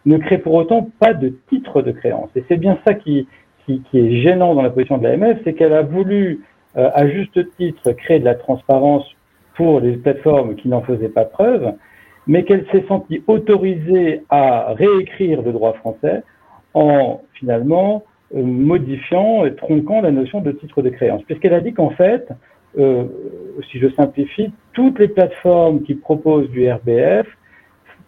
ne 0.06 0.18
crée 0.18 0.38
pour 0.38 0.54
autant 0.54 0.90
pas 0.98 1.14
de 1.14 1.34
titre 1.50 1.82
de 1.82 1.92
créance. 1.92 2.30
Et 2.38 2.46
c'est 2.48 2.56
bien 2.56 2.80
ça 2.88 2.94
qui, 2.94 3.28
est 3.68 4.22
gênant 4.22 4.56
dans 4.56 4.62
la 4.62 4.70
position 4.70 4.98
de 4.98 5.04
l'AMF, 5.04 5.40
c'est 5.44 5.54
qu'elle 5.54 5.74
a 5.74 5.82
voulu, 5.82 6.40
à 6.76 7.06
juste 7.08 7.38
titre, 7.58 7.92
créer 7.92 8.20
de 8.20 8.26
la 8.26 8.36
transparence 8.36 9.06
pour 9.56 9.82
les 9.82 9.98
plateformes 9.98 10.56
qui 10.56 10.70
n'en 10.70 10.82
faisaient 10.82 11.10
pas 11.10 11.26
preuve, 11.26 11.74
mais 12.28 12.44
qu'elle 12.44 12.66
s'est 12.72 12.86
sentie 12.88 13.24
autorisée 13.28 14.24
à 14.30 14.74
réécrire 14.74 15.42
le 15.42 15.52
droit 15.52 15.74
français 15.74 16.24
en 16.74 17.22
finalement 17.34 18.04
euh, 18.36 18.44
modifiant 18.44 19.46
et 19.46 19.56
tronquant 19.56 20.02
la 20.02 20.12
notion 20.12 20.42
de 20.42 20.52
titre 20.52 20.82
de 20.82 20.90
créance, 20.90 21.24
puisqu'elle 21.24 21.54
a 21.54 21.62
dit 21.62 21.74
qu'en 21.74 21.90
fait, 21.92 22.28
euh, 22.78 23.06
si 23.72 23.80
je 23.80 23.90
simplifie, 23.90 24.52
toutes 24.74 25.00
les 25.00 25.08
plateformes 25.08 25.84
qui 25.84 25.96
proposent 25.96 26.50
du 26.50 26.70
RBF 26.70 27.28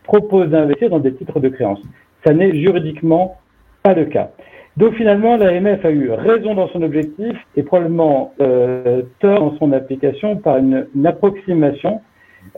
proposent 0.03 0.49
d'investir 0.49 0.89
dans 0.89 0.99
des 0.99 1.13
titres 1.13 1.39
de 1.39 1.49
créance. 1.49 1.79
Ça 2.25 2.33
n'est 2.33 2.57
juridiquement 2.57 3.37
pas 3.83 3.93
le 3.93 4.05
cas. 4.05 4.31
Donc 4.77 4.95
finalement, 4.95 5.37
l'AMF 5.37 5.85
a 5.85 5.91
eu 5.91 6.09
raison 6.11 6.55
dans 6.55 6.67
son 6.69 6.81
objectif 6.81 7.37
et 7.55 7.63
probablement 7.63 8.33
euh, 8.41 9.03
tort 9.19 9.39
dans 9.39 9.57
son 9.57 9.71
application 9.71 10.37
par 10.37 10.57
une, 10.57 10.87
une 10.95 11.05
approximation 11.05 12.01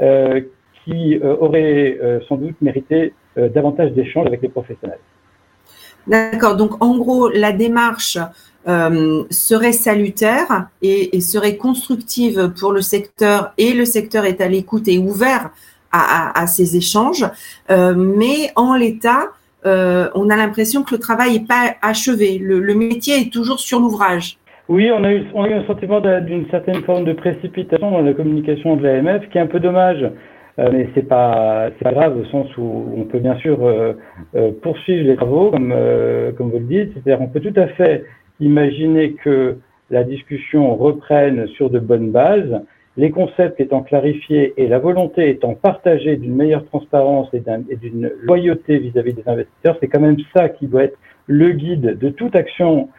euh, 0.01 0.41
qui 0.83 1.17
euh, 1.17 1.35
aurait 1.39 1.97
euh, 2.01 2.19
sans 2.27 2.37
doute 2.37 2.55
mérité 2.61 3.13
davantage 3.35 3.91
d'échanges 3.91 4.27
avec 4.27 4.41
les 4.41 4.47
professionnels. 4.47 4.99
D'accord. 6.07 6.55
Donc, 6.55 6.83
en 6.83 6.97
gros, 6.97 7.29
la 7.29 7.51
démarche 7.51 8.17
euh, 8.67 9.23
serait 9.29 9.73
salutaire 9.73 10.67
et, 10.81 11.15
et, 11.15 11.21
serait 11.21 11.57
constructive 11.57 12.51
pour 12.59 12.71
le 12.71 12.81
secteur 12.81 13.53
et 13.57 13.73
le 13.73 13.85
secteur 13.85 14.25
est 14.25 14.41
à 14.41 14.47
l'écoute 14.47 14.87
et 14.87 14.97
ouvert 14.97 15.51
à, 15.91 16.31
à, 16.31 16.41
à 16.41 16.47
ces 16.47 16.75
échanges. 16.75 17.25
Euh, 17.69 17.93
mais 17.95 18.51
en 18.55 18.75
l'état, 18.75 19.29
euh, 19.65 20.09
on 20.15 20.29
a 20.29 20.35
l'impression 20.35 20.83
que 20.83 20.95
le 20.95 20.99
travail 20.99 21.33
n'est 21.33 21.45
pas 21.45 21.75
achevé. 21.81 22.37
Le, 22.39 22.59
le, 22.59 22.75
métier 22.75 23.21
est 23.21 23.33
toujours 23.33 23.59
sur 23.59 23.79
l'ouvrage. 23.79 24.37
Oui, 24.67 24.89
on 24.91 25.03
a, 25.03 25.11
eu, 25.11 25.25
on 25.33 25.43
a 25.43 25.49
eu 25.49 25.53
un 25.53 25.65
sentiment 25.67 26.01
d'une 26.01 26.49
certaine 26.49 26.83
forme 26.83 27.05
de 27.05 27.13
précipitation 27.13 27.91
dans 27.91 28.01
la 28.01 28.13
communication 28.13 28.77
de 28.77 28.83
l'AMF, 28.83 29.29
qui 29.29 29.37
est 29.37 29.41
un 29.41 29.47
peu 29.47 29.59
dommage 29.59 30.05
mais 30.57 30.87
c'est 30.95 31.07
pas 31.07 31.69
c'est 31.77 31.83
pas 31.83 31.91
grave 31.91 32.17
au 32.17 32.25
sens 32.25 32.47
où 32.57 32.85
on 32.95 33.03
peut 33.03 33.19
bien 33.19 33.35
sûr 33.37 33.63
euh, 33.65 33.93
euh, 34.35 34.51
poursuivre 34.61 35.05
les 35.05 35.15
travaux 35.15 35.51
comme 35.51 35.73
comme 36.37 36.49
vous 36.49 36.59
le 36.59 36.65
dites, 36.65 36.93
c'est-à-dire 36.93 37.21
on 37.21 37.27
peut 37.27 37.41
tout 37.41 37.59
à 37.59 37.67
fait 37.67 38.05
imaginer 38.39 39.13
que 39.13 39.57
la 39.89 40.03
discussion 40.03 40.75
reprenne 40.75 41.47
sur 41.49 41.69
de 41.69 41.79
bonnes 41.79 42.11
bases, 42.11 42.61
les 42.97 43.11
concepts 43.11 43.59
étant 43.59 43.81
clarifiés 43.81 44.53
et 44.57 44.67
la 44.67 44.79
volonté 44.79 45.29
étant 45.29 45.53
partagée 45.53 46.15
d'une 46.15 46.35
meilleure 46.35 46.65
transparence 46.65 47.29
et 47.33 47.75
d'une 47.75 48.11
loyauté 48.21 48.79
vis-à-vis 48.79 49.11
-vis 49.11 49.23
des 49.23 49.29
investisseurs, 49.29 49.77
c'est 49.79 49.87
quand 49.87 49.99
même 49.99 50.17
ça 50.35 50.49
qui 50.49 50.67
doit 50.67 50.85
être 50.85 50.97
le 51.27 51.51
guide 51.51 51.99
de 51.99 52.09
toute 52.09 52.35
action, 52.35 52.89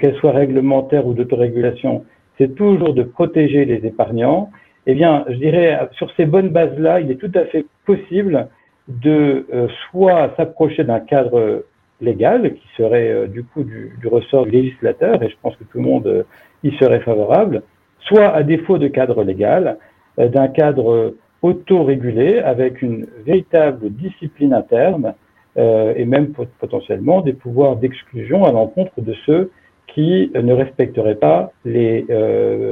qu'elle 0.00 0.16
soit 0.16 0.32
réglementaire 0.32 1.06
ou 1.06 1.14
d'autorégulation, 1.14 2.04
c'est 2.38 2.54
toujours 2.54 2.92
de 2.92 3.02
protéger 3.02 3.64
les 3.64 3.86
épargnants 3.86 4.50
eh 4.86 4.94
bien, 4.94 5.24
je 5.28 5.34
dirais, 5.34 5.78
sur 5.92 6.10
ces 6.16 6.26
bonnes 6.26 6.50
bases-là, 6.50 7.00
il 7.00 7.10
est 7.10 7.16
tout 7.16 7.32
à 7.34 7.44
fait 7.46 7.66
possible 7.84 8.48
de 8.88 9.46
euh, 9.52 9.68
soit 9.90 10.32
s'approcher 10.36 10.84
d'un 10.84 11.00
cadre 11.00 11.64
légal 12.00 12.54
qui 12.54 12.66
serait 12.76 13.10
euh, 13.10 13.26
du 13.26 13.44
coup 13.44 13.64
du, 13.64 13.92
du, 14.00 14.08
ressort 14.08 14.44
du 14.44 14.52
législateur, 14.52 15.22
et 15.22 15.28
je 15.28 15.36
pense 15.42 15.56
que 15.56 15.64
tout 15.64 15.78
le 15.78 15.84
monde 15.84 16.06
euh, 16.06 16.22
y 16.62 16.70
serait 16.76 17.00
favorable, 17.00 17.62
soit 18.00 18.28
à 18.28 18.42
défaut 18.42 18.78
de 18.78 18.88
cadre 18.88 19.24
légal, 19.24 19.78
euh, 20.18 20.28
d'un 20.28 20.48
cadre 20.48 21.14
autorégulé 21.42 22.38
avec 22.38 22.82
une 22.82 23.06
véritable 23.24 23.90
discipline 23.90 24.52
interne 24.52 25.14
et 25.58 26.04
même 26.04 26.34
potentiellement 26.60 27.22
des 27.22 27.32
pouvoirs 27.32 27.76
d'exclusion 27.76 28.44
à 28.44 28.52
l'encontre 28.52 28.92
de 29.00 29.14
ceux 29.24 29.50
qui 29.86 30.30
ne 30.34 30.52
respecteraient 30.52 31.14
pas 31.14 31.52
les 31.64 32.04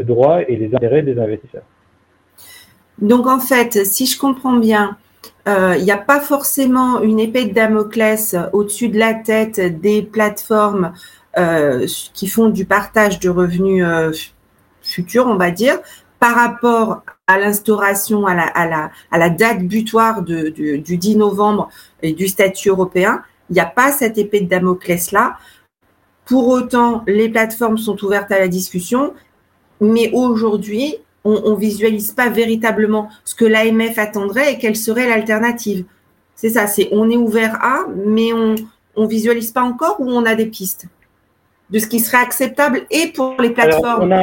droits 0.05 0.43
et 0.43 0.57
les 0.57 0.75
intérêts 0.75 1.03
des 1.03 1.19
investisseurs. 1.19 1.63
Donc 2.99 3.27
en 3.27 3.41
fait, 3.41 3.85
si 3.87 4.07
je 4.07 4.19
comprends 4.19 4.57
bien, 4.57 4.97
il 5.47 5.83
n'y 5.83 5.91
a 5.91 5.99
pas 5.99 6.21
forcément 6.21 7.03
une 7.03 7.21
épée 7.21 7.45
de 7.45 7.53
Damoclès 7.53 8.35
au-dessus 8.53 8.89
de 8.89 8.99
la 8.99 9.15
tête 9.15 9.61
des 9.81 10.03
plateformes 10.03 10.93
qui 12.15 12.29
font 12.29 12.49
du 12.49 12.65
partage 12.65 13.19
de 13.21 13.29
revenus 13.29 13.85
futurs, 14.83 15.27
on 15.27 15.37
va 15.37 15.51
dire, 15.51 15.81
par 16.21 16.37
rapport 16.37 17.03
à 17.27 17.39
l'instauration, 17.39 18.27
à 18.27 18.35
la, 18.35 19.31
date 19.31 19.61
butoir 19.63 20.23
du 20.23 20.81
10 20.81 21.17
novembre 21.17 21.69
et 22.03 22.13
du 22.13 22.29
statut 22.29 22.69
européen, 22.69 23.23
il 23.51 23.55
n'y 23.55 23.61
a 23.61 23.67
pas 23.67 23.93
cette 23.93 24.19
épée 24.19 24.41
de 24.41 24.49
Damoclès-là. 24.49 25.37
Pour 26.25 26.49
autant, 26.49 27.05
les 27.07 27.29
plateformes 27.29 27.77
sont 27.77 28.03
ouvertes 28.03 28.33
à 28.33 28.39
la 28.39 28.49
discussion, 28.49 29.13
mais 29.81 30.11
aujourd'hui, 30.15 30.97
on 31.25 31.51
ne 31.53 31.57
visualise 31.57 32.13
pas 32.13 32.29
véritablement 32.29 33.09
ce 33.25 33.35
que 33.35 33.45
l'AMF 33.45 33.99
attendrait 33.99 34.53
et 34.53 34.59
quelle 34.59 34.77
serait 34.77 35.09
l'alternative. 35.09 35.85
C'est 36.35 36.51
ça, 36.51 36.67
c'est 36.67 36.89
on 36.93 37.09
est 37.11 37.17
ouvert 37.17 37.59
à, 37.63 37.87
mais 38.05 38.33
on 38.33 38.55
ne 39.03 39.07
visualise 39.07 39.53
pas 39.53 39.63
encore 39.63 39.97
ou 40.01 40.11
on 40.11 40.25
a 40.25 40.35
des 40.35 40.47
pistes 40.47 40.89
de 41.71 41.79
ce 41.79 41.87
qui 41.87 42.01
serait 42.01 42.23
acceptable 42.23 42.83
et 42.91 43.13
pour 43.15 43.37
les 43.41 43.51
plateformes 43.51 44.15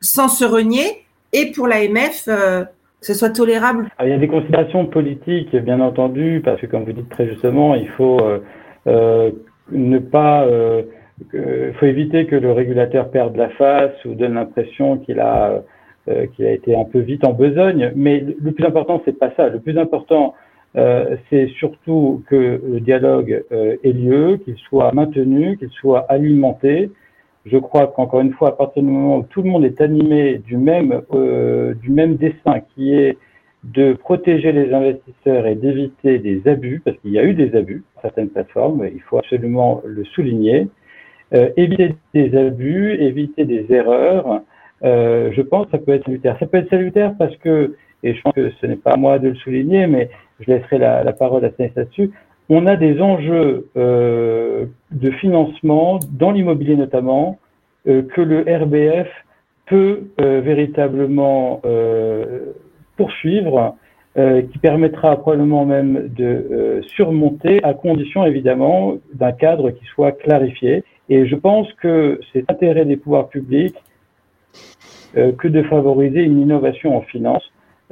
sans 0.00 0.28
se 0.28 0.44
renier 0.44 1.04
et 1.32 1.52
pour 1.52 1.66
l'AMF, 1.66 2.24
euh, 2.28 2.64
que 2.64 3.06
ce 3.06 3.14
soit 3.14 3.30
tolérable 3.30 3.88
Il 4.00 4.08
y 4.08 4.12
a 4.12 4.18
des 4.18 4.28
considérations 4.28 4.86
politiques, 4.86 5.54
bien 5.54 5.80
entendu, 5.80 6.40
parce 6.44 6.60
que 6.60 6.66
comme 6.66 6.84
vous 6.84 6.92
dites 6.92 7.08
très 7.10 7.28
justement, 7.28 7.74
il 7.74 7.88
faut 7.90 8.20
euh, 8.20 8.38
euh, 8.86 9.30
ne 9.70 9.98
pas, 9.98 10.46
il 11.34 11.74
faut 11.78 11.86
éviter 11.86 12.26
que 12.26 12.36
le 12.36 12.52
régulateur 12.52 13.10
perde 13.10 13.36
la 13.36 13.50
face 13.50 13.92
ou 14.04 14.14
donne 14.14 14.34
l'impression 14.34 14.96
qu'il 14.98 15.20
a 15.20 15.62
qu'il 16.34 16.46
a 16.46 16.52
été 16.52 16.74
un 16.76 16.84
peu 16.84 17.00
vite 17.00 17.24
en 17.24 17.32
besogne. 17.32 17.92
Mais 17.96 18.20
le 18.20 18.52
plus 18.52 18.64
important, 18.64 19.02
c'est 19.04 19.18
pas 19.18 19.30
ça. 19.36 19.48
Le 19.48 19.60
plus 19.60 19.78
important, 19.78 20.34
c'est 20.74 21.48
surtout 21.58 22.22
que 22.28 22.60
le 22.64 22.80
dialogue 22.80 23.44
ait 23.50 23.92
lieu, 23.92 24.38
qu'il 24.44 24.56
soit 24.56 24.92
maintenu, 24.92 25.56
qu'il 25.58 25.70
soit 25.70 26.00
alimenté, 26.08 26.90
je 27.50 27.58
crois 27.58 27.86
qu'encore 27.88 28.20
une 28.20 28.32
fois, 28.32 28.48
à 28.48 28.52
partir 28.52 28.82
du 28.82 28.88
moment 28.88 29.18
où 29.18 29.22
tout 29.22 29.42
le 29.42 29.50
monde 29.50 29.64
est 29.64 29.80
animé 29.80 30.38
du 30.38 30.56
même, 30.56 31.02
euh, 31.12 31.74
du 31.74 31.90
même 31.90 32.16
dessin 32.16 32.60
qui 32.74 32.94
est 32.94 33.16
de 33.64 33.92
protéger 33.92 34.52
les 34.52 34.72
investisseurs 34.72 35.46
et 35.46 35.54
d'éviter 35.54 36.18
des 36.18 36.46
abus, 36.46 36.80
parce 36.84 36.96
qu'il 36.98 37.12
y 37.12 37.18
a 37.18 37.24
eu 37.24 37.34
des 37.34 37.56
abus 37.56 37.82
certaines 38.02 38.28
plateformes, 38.28 38.88
il 38.92 39.00
faut 39.02 39.18
absolument 39.18 39.82
le 39.84 40.04
souligner, 40.04 40.68
euh, 41.34 41.50
éviter 41.56 41.96
des 42.14 42.36
abus, 42.36 42.92
éviter 42.94 43.44
des 43.44 43.66
erreurs, 43.70 44.42
euh, 44.84 45.30
je 45.32 45.42
pense 45.42 45.66
que 45.66 45.72
ça 45.72 45.78
peut 45.78 45.92
être 45.92 46.04
salutaire. 46.04 46.36
Ça 46.38 46.46
peut 46.46 46.58
être 46.58 46.70
salutaire 46.70 47.14
parce 47.18 47.36
que, 47.36 47.76
et 48.02 48.14
je 48.14 48.22
pense 48.22 48.34
que 48.34 48.50
ce 48.60 48.66
n'est 48.66 48.76
pas 48.76 48.92
à 48.92 48.96
moi 48.96 49.18
de 49.18 49.28
le 49.28 49.34
souligner, 49.36 49.86
mais 49.86 50.10
je 50.40 50.50
laisserai 50.50 50.78
la, 50.78 51.12
parole 51.12 51.44
à 51.44 51.50
Stanislas 51.50 51.84
là-dessus, 51.84 52.10
on 52.48 52.66
a 52.66 52.76
des 52.76 53.00
enjeux 53.00 53.68
euh, 53.76 54.66
de 54.90 55.10
financement 55.10 55.98
dans 56.10 56.30
l'immobilier 56.30 56.76
notamment 56.76 57.38
euh, 57.86 58.02
que 58.02 58.22
le 58.22 58.40
RBF 58.40 59.08
peut 59.66 60.08
euh, 60.20 60.40
véritablement 60.40 61.60
poursuivre, 62.96 63.76
qui 64.50 64.58
permettra 64.58 65.16
probablement 65.16 65.64
même 65.64 66.08
de 66.08 66.80
surmonter 66.96 67.62
à 67.62 67.72
condition 67.72 68.24
évidemment 68.24 68.94
d'un 69.14 69.30
cadre 69.30 69.70
qui 69.70 69.84
soit 69.84 70.10
clarifié. 70.10 70.82
Et 71.08 71.28
je 71.28 71.36
pense 71.36 71.72
que 71.74 72.18
c'est 72.32 72.50
intérêt 72.50 72.84
des 72.84 72.96
pouvoirs 72.96 73.28
publics 73.28 73.76
que 75.14 75.48
de 75.48 75.62
favoriser 75.64 76.20
une 76.20 76.40
innovation 76.40 76.96
en 76.96 77.02
finance, 77.02 77.42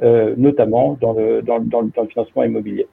notamment 0.01 0.97
dans 1.01 1.13
le, 1.13 1.41
dans, 1.41 1.59
dans 1.59 1.81
le 1.81 2.07
financement 2.09 2.43
immobilier. 2.43 2.87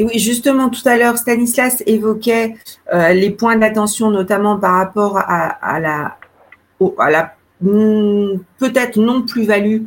Et 0.00 0.04
oui, 0.04 0.18
justement, 0.18 0.70
tout 0.70 0.86
à 0.88 0.96
l'heure, 0.96 1.18
Stanislas 1.18 1.82
évoquait 1.86 2.54
euh, 2.94 3.12
les 3.12 3.28
points 3.30 3.56
d'attention, 3.56 4.10
notamment 4.10 4.58
par 4.58 4.76
rapport 4.76 5.18
à, 5.18 5.78
la, 5.78 6.16
à 6.98 7.10
la 7.10 7.34
hmm, 7.60 8.38
peut-être 8.58 8.98
non 8.98 9.20
plus-value 9.22 9.82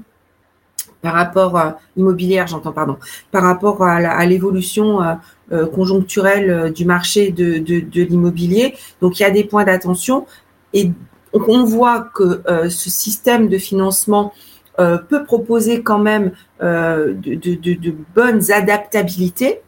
par 1.02 1.14
rapport 1.14 1.58
à 1.58 1.80
immobilière, 1.98 2.46
j'entends, 2.46 2.72
pardon, 2.74 2.98
par 3.32 3.42
rapport 3.42 3.82
à 3.82 4.26
l'évolution 4.28 5.02
euh, 5.02 5.16
euh, 5.52 5.66
conjoncturelle 5.66 6.72
du 6.72 6.86
marché 6.86 7.32
de, 7.32 7.58
de, 7.58 8.04
l'immobilier. 8.04 8.76
Donc, 9.02 9.20
il 9.20 9.24
y 9.24 9.26
a 9.26 9.32
des 9.32 9.44
points 9.44 9.64
d'attention 9.64 10.28
et 10.74 10.92
on 11.34 11.64
voit 11.64 12.10
que 12.14 12.42
ce 12.70 12.90
système 12.90 13.48
de 13.50 13.58
financement 13.58 14.34
peut 14.78 15.24
proposer 15.26 15.82
quand 15.84 16.00
même 16.00 16.32
de, 16.62 17.14
de 17.16 17.96
bonnes 18.16 18.52
adaptabilités. 18.52 19.62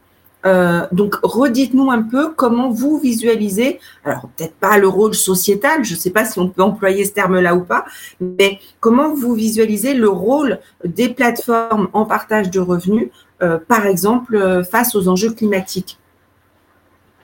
Euh, 0.46 0.86
donc, 0.92 1.16
redites-nous 1.24 1.90
un 1.90 2.04
peu 2.04 2.32
comment 2.34 2.70
vous 2.70 3.00
visualisez, 3.00 3.80
alors 4.04 4.30
peut-être 4.36 4.54
pas 4.56 4.78
le 4.78 4.88
rôle 4.88 5.16
sociétal, 5.16 5.84
je 5.84 5.96
ne 5.96 6.00
sais 6.00 6.12
pas 6.12 6.24
si 6.24 6.38
on 6.40 6.50
peut 6.50 6.62
employer 6.62 7.04
ce 7.04 7.14
terme-là 7.14 7.56
ou 7.56 7.62
pas, 7.62 7.86
mais 8.20 8.60
comment 8.80 9.14
vous 9.14 9.34
visualisez 9.34 9.96
le 9.96 10.10
rôle 10.10 10.60
des 10.84 11.10
plateformes 11.10 11.90
en 11.94 12.06
partage 12.06 12.52
de 12.52 12.60
revenus, 12.60 13.10
euh, 13.42 13.58
par 13.58 13.88
exemple, 13.88 14.36
euh, 14.36 14.64
face 14.64 14.96
aux 14.96 15.08
enjeux 15.08 15.32
climatiques? 15.32 15.98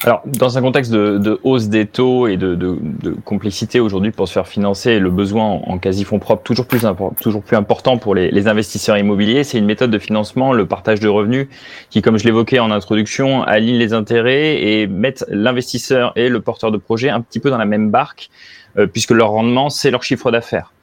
Alors, 0.03 0.21
dans 0.25 0.57
un 0.57 0.61
contexte 0.61 0.91
de, 0.91 1.39
hausse 1.43 1.67
des 1.67 1.85
taux 1.85 2.27
et 2.27 2.35
de, 2.37 2.79
complexité 3.23 3.79
aujourd'hui 3.79 4.11
pour 4.11 4.27
se 4.27 4.33
faire 4.33 4.47
financer, 4.47 4.99
le 4.99 5.11
besoin 5.11 5.43
en, 5.43 5.77
quasi-fonds 5.77 6.17
propres 6.17 6.43
toujours 6.43 6.65
plus, 6.65 6.85
toujours 7.21 7.43
plus 7.43 7.55
important 7.55 7.97
pour 7.97 8.15
les, 8.15 8.47
investisseurs 8.47 8.97
immobiliers, 8.97 9.43
c'est 9.43 9.59
une 9.59 9.65
méthode 9.65 9.91
de 9.91 9.99
financement, 9.99 10.53
le 10.53 10.65
partage 10.65 10.99
de 10.99 11.07
revenus, 11.07 11.47
qui, 11.89 12.01
comme 12.01 12.17
je 12.17 12.25
l'évoquais 12.25 12.59
en 12.59 12.71
introduction, 12.71 13.43
aligne 13.43 13.77
les 13.77 13.93
intérêts 13.93 14.61
et 14.63 14.87
met 14.87 15.13
l'investisseur 15.29 16.13
et 16.15 16.29
le 16.29 16.41
porteur 16.41 16.71
de 16.71 16.77
projet 16.77 17.09
un 17.09 17.21
petit 17.21 17.39
peu 17.39 17.51
dans 17.51 17.59
la 17.59 17.65
même 17.65 17.91
barque, 17.91 18.29
euh, 18.77 18.87
puisque 18.87 19.11
leur 19.11 19.29
rendement, 19.29 19.69
c'est 19.69 19.91
leur 19.91 20.03
chiffre 20.03 20.31
d'affaires. 20.31 20.73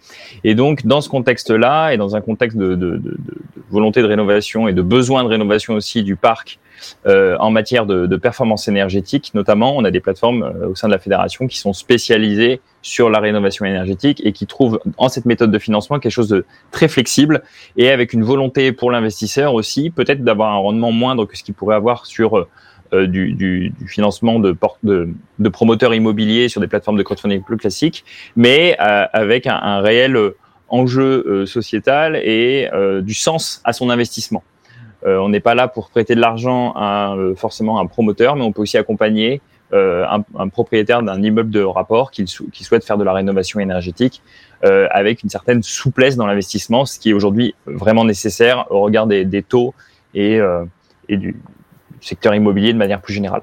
Et 0.44 0.54
donc, 0.54 0.86
dans 0.86 1.00
ce 1.00 1.08
contexte-là, 1.08 1.90
et 1.90 1.96
dans 1.96 2.14
un 2.14 2.20
contexte 2.20 2.56
de, 2.56 3.00
volonté 3.70 4.00
de 4.00 4.06
rénovation 4.06 4.68
et 4.68 4.72
de 4.72 4.82
besoin 4.82 5.24
de 5.24 5.28
rénovation 5.28 5.74
aussi 5.74 6.02
du 6.02 6.16
parc, 6.16 6.58
en 7.06 7.50
matière 7.50 7.86
de, 7.86 8.16
performance 8.16 8.68
énergétique, 8.68 9.32
notamment, 9.34 9.76
on 9.76 9.84
a 9.84 9.90
des 9.90 10.00
plateformes 10.00 10.42
euh, 10.42 10.68
au 10.68 10.74
sein 10.74 10.88
de 10.88 10.92
la 10.92 10.98
fédération 10.98 11.46
qui 11.46 11.58
sont 11.58 11.72
spécialisées 11.72 12.60
sur 12.82 13.10
la 13.10 13.20
rénovation 13.20 13.64
énergétique 13.64 14.22
et 14.24 14.32
qui 14.32 14.46
trouvent 14.46 14.80
en 14.96 15.08
cette 15.08 15.24
méthode 15.24 15.50
de 15.50 15.58
financement 15.58 15.98
quelque 15.98 16.12
chose 16.12 16.28
de 16.28 16.44
très 16.70 16.88
flexible 16.88 17.42
et 17.76 17.90
avec 17.90 18.12
une 18.12 18.24
volonté 18.24 18.72
pour 18.72 18.90
l'investisseur 18.90 19.54
aussi, 19.54 19.90
peut-être 19.90 20.22
d'avoir 20.22 20.52
un 20.52 20.58
rendement 20.58 20.92
moindre 20.92 21.24
que 21.26 21.36
ce 21.36 21.42
qu'il 21.42 21.54
pourrait 21.54 21.76
avoir 21.76 22.06
sur 22.06 22.46
euh, 22.92 23.06
du, 23.06 23.72
financement 23.86 24.38
de, 24.40 24.56
promoteurs 25.50 25.94
immobiliers 25.94 26.48
sur 26.48 26.60
des 26.60 26.68
plateformes 26.68 26.96
de 26.96 27.02
crowdfunding 27.02 27.42
plus 27.42 27.56
classiques, 27.56 28.04
mais 28.36 28.76
avec 28.78 29.46
un, 29.46 29.80
réel 29.80 30.16
enjeu 30.68 31.44
sociétal 31.46 32.16
et 32.16 32.68
du 33.02 33.14
sens 33.14 33.60
à 33.64 33.72
son 33.72 33.90
investissement. 33.90 34.42
Euh, 35.06 35.18
on 35.18 35.28
n'est 35.28 35.40
pas 35.40 35.54
là 35.54 35.68
pour 35.68 35.90
prêter 35.90 36.14
de 36.14 36.20
l'argent 36.20 36.72
à 36.74 37.14
euh, 37.14 37.34
forcément 37.34 37.78
un 37.78 37.86
promoteur, 37.86 38.36
mais 38.36 38.42
on 38.42 38.52
peut 38.52 38.62
aussi 38.62 38.76
accompagner 38.76 39.40
euh, 39.72 40.04
un, 40.36 40.48
propriétaire 40.48 41.02
d'un 41.02 41.22
immeuble 41.22 41.50
de 41.50 41.62
rapport 41.62 42.10
qui, 42.10 42.26
souhaite 42.26 42.84
faire 42.84 42.98
de 42.98 43.04
la 43.04 43.12
rénovation 43.12 43.60
énergétique 43.60 44.22
avec 44.62 45.22
une 45.22 45.28
certaine 45.28 45.62
souplesse 45.62 46.16
dans 46.16 46.26
l'investissement, 46.26 46.84
ce 46.84 46.98
qui 46.98 47.10
est 47.10 47.12
aujourd'hui 47.12 47.54
vraiment 47.66 48.04
nécessaire 48.04 48.66
au 48.70 48.80
regard 48.80 49.06
des, 49.06 49.44
taux 49.48 49.72
et, 50.14 50.40
et 51.08 51.16
du 51.16 51.36
secteur 52.00 52.34
immobilier 52.34 52.72
de 52.72 52.78
manière 52.78 53.00
plus 53.00 53.14
générale. 53.14 53.42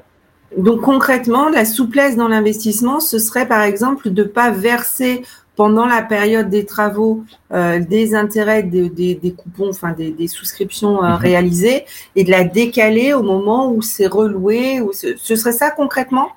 Donc 0.57 0.81
concrètement, 0.81 1.47
la 1.47 1.63
souplesse 1.63 2.17
dans 2.17 2.27
l'investissement, 2.27 2.99
ce 2.99 3.17
serait 3.17 3.47
par 3.47 3.61
exemple 3.61 4.09
de 4.09 4.23
ne 4.23 4.27
pas 4.27 4.51
verser 4.51 5.23
pendant 5.55 5.85
la 5.85 6.01
période 6.01 6.49
des 6.49 6.65
travaux 6.65 7.23
euh, 7.53 7.79
des 7.79 8.15
intérêts 8.15 8.63
des, 8.63 9.35
coupons, 9.37 9.69
enfin 9.69 9.93
des, 9.93 10.27
souscriptions 10.27 11.03
euh, 11.03 11.09
mhm. 11.09 11.15
réalisées 11.15 11.85
et 12.15 12.23
de 12.23 12.31
la 12.31 12.43
décaler 12.43 13.13
au 13.13 13.23
moment 13.23 13.71
où 13.71 13.81
c'est 13.81 14.07
reloué. 14.07 14.81
Ou 14.81 14.91
ce, 14.93 15.15
serait 15.35 15.51
ça 15.51 15.71
concrètement? 15.71 16.29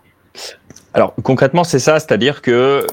Alors 0.95 1.15
concrètement, 1.23 1.65
c'est 1.65 1.79
ça, 1.79 2.01
c'est-à-dire 2.01 2.43
que 2.43 2.87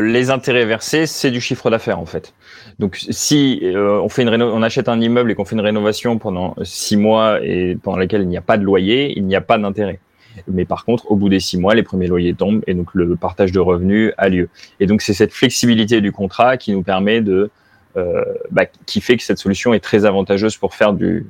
les 0.00 0.30
intérêts 0.30 0.66
versés, 0.66 1.06
c'est 1.06 1.30
du 1.30 1.40
chiffre 1.40 1.70
d'affaires 1.70 1.98
en 1.98 2.06
fait. 2.06 2.34
Donc 2.78 2.98
si 3.10 3.60
euh, 3.62 4.00
on 4.00 4.08
fait 4.08 4.22
une 4.22 4.42
on 4.42 4.62
achète 4.62 4.88
un 4.88 5.00
immeuble 5.00 5.30
et 5.30 5.34
qu'on 5.34 5.44
fait 5.44 5.56
une 5.56 5.62
rénovation 5.62 6.18
pendant 6.18 6.54
six 6.62 6.96
mois 6.96 7.40
et 7.42 7.76
pendant 7.82 7.96
laquelle 7.96 8.22
il 8.22 8.28
n'y 8.28 8.36
a 8.36 8.42
pas 8.42 8.58
de 8.58 8.64
loyer, 8.64 9.16
il 9.16 9.24
n'y 9.26 9.34
a 9.34 9.40
pas 9.40 9.58
d'intérêt. 9.58 9.98
Mais 10.46 10.64
par 10.64 10.84
contre, 10.84 11.10
au 11.10 11.16
bout 11.16 11.28
des 11.28 11.40
six 11.40 11.58
mois, 11.58 11.74
les 11.74 11.82
premiers 11.82 12.06
loyers 12.06 12.34
tombent 12.34 12.62
et 12.66 12.74
donc 12.74 12.94
le 12.94 13.16
partage 13.16 13.52
de 13.52 13.60
revenus 13.60 14.12
a 14.18 14.28
lieu. 14.28 14.48
Et 14.80 14.86
donc 14.86 15.02
c'est 15.02 15.14
cette 15.14 15.32
flexibilité 15.32 16.00
du 16.00 16.12
contrat 16.12 16.56
qui 16.56 16.72
nous 16.72 16.82
permet 16.82 17.20
de, 17.20 17.50
euh, 17.96 18.22
bah, 18.50 18.64
qui 18.86 19.00
fait 19.00 19.16
que 19.16 19.22
cette 19.22 19.38
solution 19.38 19.74
est 19.74 19.80
très 19.80 20.04
avantageuse 20.04 20.56
pour 20.56 20.74
faire 20.74 20.92
du, 20.92 21.26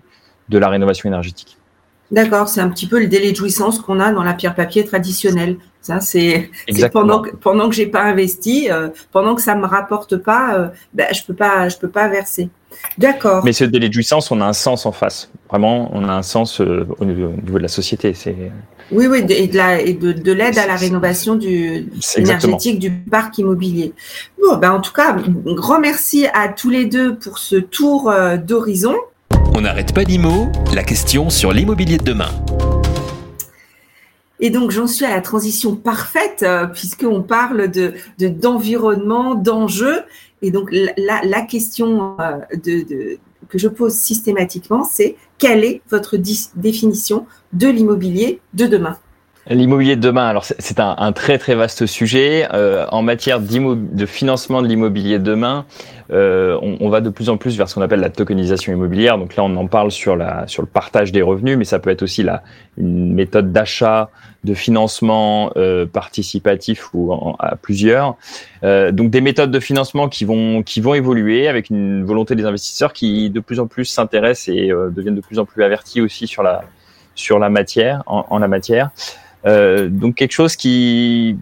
de 0.49 0.59
la 0.59 0.69
rénovation 0.69 1.09
énergétique. 1.09 1.57
D'accord, 2.11 2.49
c'est 2.49 2.61
un 2.61 2.69
petit 2.69 2.87
peu 2.87 2.99
le 2.99 3.07
délai 3.07 3.33
de 3.33 3.37
jouissance 3.37 3.79
qu'on 3.79 4.01
a 4.01 4.13
dans 4.13 4.23
la 4.23 4.35
pierre 4.35 4.55
papier 4.55 4.85
traditionnelle. 4.85 5.57
Ça, 5.83 6.01
c'est 6.01 6.51
pendant 6.93 7.23
que 7.23 7.37
pendant 7.37 7.69
que 7.69 7.75
j'ai 7.75 7.87
pas 7.87 8.03
investi, 8.03 8.71
euh, 8.71 8.89
pendant 9.13 9.35
que 9.35 9.43
ça 9.43 9.55
me 9.55 9.67
rapporte 9.67 10.17
pas, 10.17 10.55
euh, 10.55 10.69
ben, 10.95 11.07
je 11.15 11.23
peux 11.23 11.35
pas, 11.35 11.69
je 11.69 11.77
peux 11.77 11.89
pas 11.89 12.09
verser. 12.09 12.49
D'accord. 12.97 13.45
Mais 13.45 13.53
ce 13.53 13.65
délai 13.65 13.89
de 13.89 13.95
jouissance, 13.95 14.31
on 14.31 14.41
a 14.41 14.47
un 14.47 14.53
sens 14.53 14.85
en 14.85 14.93
face. 14.93 15.31
vraiment, 15.49 15.91
on 15.95 16.09
a 16.09 16.13
un 16.13 16.23
sens 16.23 16.61
au 16.61 17.05
niveau, 17.05 17.33
de 17.41 17.59
la 17.59 17.69
société. 17.69 18.15
C'est 18.15 18.51
oui, 18.91 19.07
oui, 19.07 19.25
et 19.29 19.47
de 19.49 19.57
la 19.57 19.81
et 19.81 19.93
de, 19.93 20.13
de 20.13 20.33
l'aide 20.33 20.59
à 20.59 20.67
la 20.67 20.77
rénovation 20.77 21.35
du 21.35 21.87
énergétique 22.17 22.79
du 22.79 22.91
parc 22.91 23.39
immobilier. 23.39 23.93
Bon, 24.41 24.57
ben 24.57 24.73
en 24.73 24.81
tout 24.81 24.93
cas, 24.93 25.15
un 25.15 25.55
grand 25.55 25.81
merci 25.81 26.27
à 26.33 26.49
tous 26.49 26.71
les 26.71 26.87
deux 26.87 27.17
pour 27.17 27.39
ce 27.39 27.57
tour 27.57 28.13
d'horizon. 28.47 28.97
On 29.55 29.63
n'arrête 29.63 29.93
pas 29.93 30.05
l'IMO, 30.05 30.49
la 30.75 30.85
question 30.85 31.31
sur 31.31 31.53
l'immobilier 31.53 31.99
de 31.99 32.05
demain. 32.05 32.31
Et 34.41 34.51
donc 34.51 34.71
j'en 34.71 34.87
suis 34.87 35.05
à 35.05 35.11
la 35.11 35.21
transition 35.21 35.75
parfaite 35.75 36.43
euh, 36.43 36.67
puisqu'on 36.67 37.23
parle 37.23 37.69
de 37.71 37.95
d'environnement, 38.19 39.35
d'enjeux. 39.35 40.03
Et 40.43 40.51
donc 40.51 40.69
la, 40.71 41.21
la 41.25 41.43
question 41.43 42.17
euh, 42.21 42.39
de, 42.55 43.19
que 43.49 43.59
je 43.59 43.69
pose 43.69 43.95
systématiquement, 43.95 44.85
c'est 44.85 45.17
quelle 45.39 45.65
est 45.65 45.83
votre 45.91 46.17
définition 46.17 47.27
de 47.53 47.69
l'immobilier 47.69 48.41
de 48.55 48.67
demain? 48.67 48.99
L'immobilier 49.51 49.97
de 49.97 50.03
demain, 50.03 50.29
alors 50.29 50.45
c'est 50.45 50.79
un, 50.79 51.13
très 51.13 51.39
très 51.39 51.55
vaste 51.55 51.87
sujet. 51.87 52.47
Euh, 52.53 52.87
en 52.91 53.01
matière 53.01 53.41
de 53.41 54.07
financement 54.07 54.61
de 54.61 54.67
l'immobilier 54.67 55.19
de 55.19 55.25
demain, 55.25 55.65
euh, 56.11 56.59
on, 56.61 56.77
on, 56.81 56.91
va 56.91 57.01
de 57.01 57.09
plus 57.09 57.31
en 57.31 57.39
plus 57.39 57.57
vers 57.57 57.69
ce 57.69 57.75
qu'on 57.75 57.81
appelle 57.81 58.01
la 58.01 58.11
tokenisation 58.11 58.73
immobilière. 58.75 59.17
Donc 59.17 59.37
là, 59.37 59.45
on 59.45 59.57
en 59.57 59.67
parle 59.67 59.91
sur, 59.91 60.17
la, 60.17 60.47
sur 60.49 60.63
le 60.63 60.69
partage 60.69 61.13
des 61.13 61.23
revenus, 61.23 61.57
mais 61.57 61.65
ça 61.65 61.79
peut 61.79 61.89
être 61.89 62.03
aussi 62.03 62.23
la, 62.23 62.43
une 62.77 63.15
méthode 63.15 63.51
d'achat, 63.51 64.11
de 64.45 64.55
financement 64.55 65.51
euh, 65.57 65.87
participatif 65.87 66.93
ou 66.95 67.13
à 67.39 67.57
plusieurs. 67.57 68.17
Euh, 68.65 68.93
donc 68.93 69.11
des 69.11 69.21
méthodes 69.21 69.51
de 69.51 69.61
financement 69.61 70.09
qui 70.09 70.25
vont, 70.25 70.63
qui 70.63 70.81
vont 70.81 70.95
évoluer 70.95 71.49
avec 71.49 71.71
une 71.71 72.05
volonté 72.05 72.35
des 72.35 72.45
investisseurs 72.45 72.93
qui 72.93 73.31
de 73.31 73.41
plus 73.41 73.61
en 73.61 73.67
plus 73.67 73.85
s'intéressent 73.87 74.55
et 74.55 74.71
euh, 74.71 74.91
deviennent 74.91 75.17
de 75.17 75.21
plus 75.21 75.39
en 75.39 75.45
plus 75.45 75.65
avertis 75.65 76.01
aussi 76.01 76.27
sur 76.27 76.43
la, 76.43 76.63
sur 77.15 77.39
la 77.39 77.49
matière, 77.49 78.03
en, 78.07 78.27
en 78.31 78.39
la 78.39 78.49
matière. 78.49 78.91
Euh, 79.47 79.89
donc 79.89 80.17
quelque 80.17 80.33
chose 80.33 80.57
qui 80.57 81.37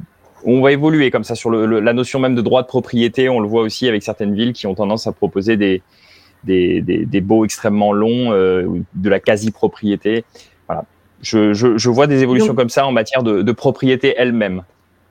on 0.44 0.60
va 0.60 0.72
évoluer 0.72 1.10
comme 1.10 1.24
ça 1.24 1.34
sur 1.34 1.50
le, 1.50 1.80
la 1.80 1.92
notion 1.92 2.20
même 2.20 2.34
de 2.34 2.42
droit 2.42 2.62
de 2.62 2.68
propriété. 2.68 3.28
On 3.28 3.40
le 3.40 3.48
voit 3.48 3.62
aussi 3.62 3.88
avec 3.88 4.02
certaines 4.02 4.34
villes 4.34 4.52
qui 4.52 4.66
ont 4.66 4.74
tendance 4.74 5.06
à 5.06 5.12
proposer 5.12 5.56
des 5.56 5.82
des, 6.44 6.80
des, 6.80 7.04
des 7.04 7.20
baux 7.20 7.44
extrêmement 7.44 7.92
longs, 7.92 8.32
euh, 8.32 8.66
de 8.94 9.08
la 9.08 9.20
quasi-propriété. 9.20 10.24
Voilà. 10.68 10.84
Je, 11.20 11.52
je, 11.52 11.76
je, 11.76 11.90
vois 11.90 12.06
des 12.06 12.22
évolutions 12.22 12.54
comme 12.54 12.68
ça 12.68 12.86
en 12.86 12.92
matière 12.92 13.22
de, 13.22 13.42
de 13.42 13.52
propriété 13.52 14.14
elle-même. 14.16 14.62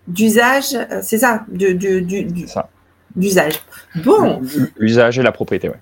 D'usage, 0.07 0.75
euh, 0.75 0.99
c'est 1.01 1.17
ça, 1.17 1.45
d'usage. 3.15 3.53
Bon. 3.95 4.41
L'usage 4.77 5.19
et 5.19 5.23
la 5.23 5.31
propriété, 5.31 5.67
oui. 5.67 5.75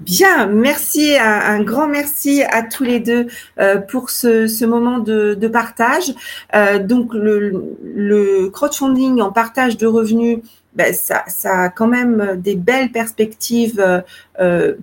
Bien, 0.00 0.46
merci, 0.46 1.16
un, 1.16 1.62
grand 1.62 1.86
merci 1.86 2.42
à 2.42 2.62
tous 2.62 2.82
les 2.82 2.98
deux 2.98 3.28
euh, 3.60 3.78
pour 3.78 4.10
ce, 4.10 4.48
ce, 4.48 4.64
moment 4.64 4.98
de, 4.98 5.34
de 5.34 5.48
partage. 5.48 6.12
Euh, 6.54 6.80
donc 6.80 7.14
le, 7.14 7.76
le, 7.82 8.50
crowdfunding 8.50 9.20
en 9.20 9.30
partage 9.30 9.76
de 9.76 9.86
revenus, 9.86 10.40
ben, 10.74 10.92
ça, 10.92 11.22
ça, 11.28 11.62
a 11.62 11.68
quand 11.68 11.86
même 11.86 12.40
des 12.42 12.56
belles 12.56 12.90
perspectives 12.90 14.02
euh, 14.40 14.74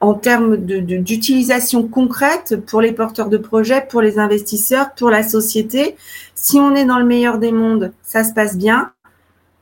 en 0.00 0.14
termes 0.14 0.56
d'utilisation 0.56 1.80
de, 1.80 1.88
concrète 1.88 2.56
pour 2.66 2.80
les 2.80 2.92
porteurs 2.92 3.28
de 3.28 3.38
projets, 3.38 3.86
pour 3.86 4.00
les 4.00 4.18
investisseurs, 4.18 4.94
pour 4.94 5.10
la 5.10 5.22
société. 5.22 5.96
Si 6.34 6.58
on 6.58 6.74
est 6.74 6.86
dans 6.86 6.98
le 6.98 7.06
meilleur 7.06 7.38
des 7.38 7.52
mondes, 7.52 7.92
ça 8.02 8.24
se 8.24 8.32
passe 8.32 8.56
bien. 8.56 8.92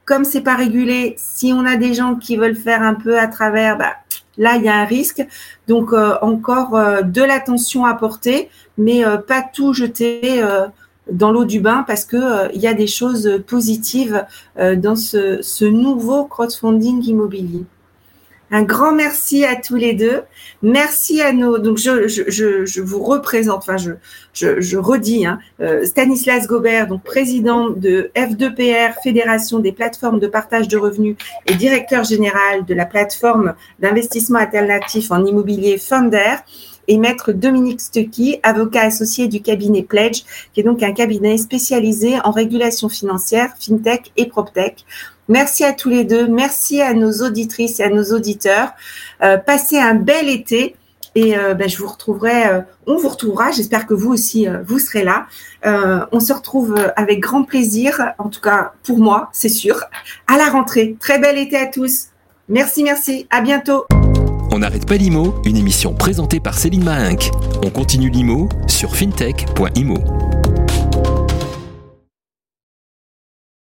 Comme 0.04 0.24
c'est 0.24 0.42
pas 0.42 0.54
régulé, 0.54 1.14
si 1.16 1.52
on 1.52 1.64
a 1.64 1.76
des 1.76 1.94
gens 1.94 2.14
qui 2.16 2.36
veulent 2.36 2.56
faire 2.56 2.82
un 2.82 2.94
peu 2.94 3.18
à 3.18 3.26
travers, 3.26 3.78
bah, 3.78 3.94
Là, 4.38 4.56
il 4.56 4.64
y 4.64 4.68
a 4.68 4.76
un 4.76 4.84
risque. 4.84 5.26
Donc, 5.68 5.92
euh, 5.92 6.16
encore 6.22 6.76
euh, 6.76 7.02
de 7.02 7.22
l'attention 7.22 7.84
à 7.84 7.94
porter, 7.94 8.48
mais 8.78 9.04
euh, 9.04 9.16
pas 9.18 9.42
tout 9.42 9.72
jeter 9.72 10.42
dans 11.10 11.32
l'eau 11.32 11.44
du 11.44 11.60
bain 11.60 11.84
parce 11.86 12.04
que 12.04 12.52
il 12.54 12.60
y 12.60 12.66
a 12.66 12.72
des 12.72 12.86
choses 12.86 13.42
positives 13.46 14.24
dans 14.56 14.96
ce, 14.96 15.42
ce 15.42 15.64
nouveau 15.66 16.24
crowdfunding 16.24 17.02
immobilier. 17.04 17.64
Un 18.54 18.62
grand 18.62 18.92
merci 18.92 19.44
à 19.44 19.56
tous 19.56 19.74
les 19.74 19.94
deux. 19.94 20.22
Merci 20.62 21.20
à 21.20 21.32
nos. 21.32 21.58
Donc, 21.58 21.76
je, 21.76 22.06
je, 22.06 22.64
je, 22.64 22.80
vous 22.80 23.02
représente, 23.02 23.56
enfin, 23.56 23.76
je, 23.76 23.90
je, 24.32 24.60
je 24.60 24.78
redis, 24.78 25.26
hein, 25.26 25.40
euh, 25.60 25.84
Stanislas 25.84 26.46
Gobert, 26.46 26.86
donc 26.86 27.02
président 27.02 27.70
de 27.70 28.12
F2PR, 28.14 28.94
Fédération 29.02 29.58
des 29.58 29.72
plateformes 29.72 30.20
de 30.20 30.28
partage 30.28 30.68
de 30.68 30.76
revenus 30.76 31.16
et 31.48 31.56
directeur 31.56 32.04
général 32.04 32.64
de 32.64 32.74
la 32.74 32.86
plateforme 32.86 33.54
d'investissement 33.80 34.38
alternatif 34.38 35.10
en 35.10 35.24
immobilier 35.24 35.76
Funder 35.76 36.36
et 36.86 36.96
maître 36.96 37.32
Dominique 37.32 37.80
Stucky, 37.80 38.38
avocat 38.44 38.82
associé 38.82 39.26
du 39.26 39.42
cabinet 39.42 39.82
Pledge, 39.82 40.22
qui 40.52 40.60
est 40.60 40.62
donc 40.62 40.84
un 40.84 40.92
cabinet 40.92 41.38
spécialisé 41.38 42.18
en 42.22 42.30
régulation 42.30 42.88
financière, 42.88 43.54
fintech 43.58 44.12
et 44.16 44.26
proptech. 44.26 44.84
Merci 45.28 45.64
à 45.64 45.72
tous 45.72 45.88
les 45.88 46.04
deux. 46.04 46.28
Merci 46.28 46.80
à 46.80 46.94
nos 46.94 47.22
auditrices 47.22 47.80
et 47.80 47.84
à 47.84 47.90
nos 47.90 48.12
auditeurs. 48.12 48.70
Euh, 49.22 49.36
passez 49.38 49.78
un 49.78 49.94
bel 49.94 50.28
été 50.28 50.76
et 51.14 51.36
euh, 51.36 51.54
ben, 51.54 51.68
je 51.68 51.78
vous 51.78 51.86
retrouverai, 51.86 52.46
euh, 52.46 52.60
on 52.86 52.96
vous 52.96 53.08
retrouvera. 53.08 53.50
J'espère 53.50 53.86
que 53.86 53.94
vous 53.94 54.12
aussi, 54.12 54.46
vous 54.66 54.78
serez 54.78 55.04
là. 55.04 55.26
On 56.12 56.20
se 56.20 56.32
retrouve 56.32 56.74
avec 56.96 57.20
grand 57.20 57.44
plaisir, 57.44 58.12
en 58.18 58.28
tout 58.28 58.40
cas 58.40 58.72
pour 58.82 58.98
moi, 58.98 59.30
c'est 59.32 59.48
sûr, 59.48 59.80
à 60.26 60.36
la 60.36 60.50
rentrée. 60.50 60.96
Très 61.00 61.18
bel 61.18 61.38
été 61.38 61.56
à 61.56 61.66
tous. 61.66 62.08
Merci, 62.48 62.82
merci. 62.82 63.26
À 63.30 63.40
bientôt. 63.40 63.86
On 64.52 64.58
n'arrête 64.58 64.86
pas 64.86 64.96
l'IMO, 64.96 65.34
une 65.44 65.56
émission 65.56 65.94
présentée 65.94 66.38
par 66.38 66.58
Céline 66.58 66.84
Mahinck. 66.84 67.30
On 67.64 67.70
continue 67.70 68.10
l'IMO 68.10 68.48
sur 68.68 68.94
fintech.imo. 68.94 70.33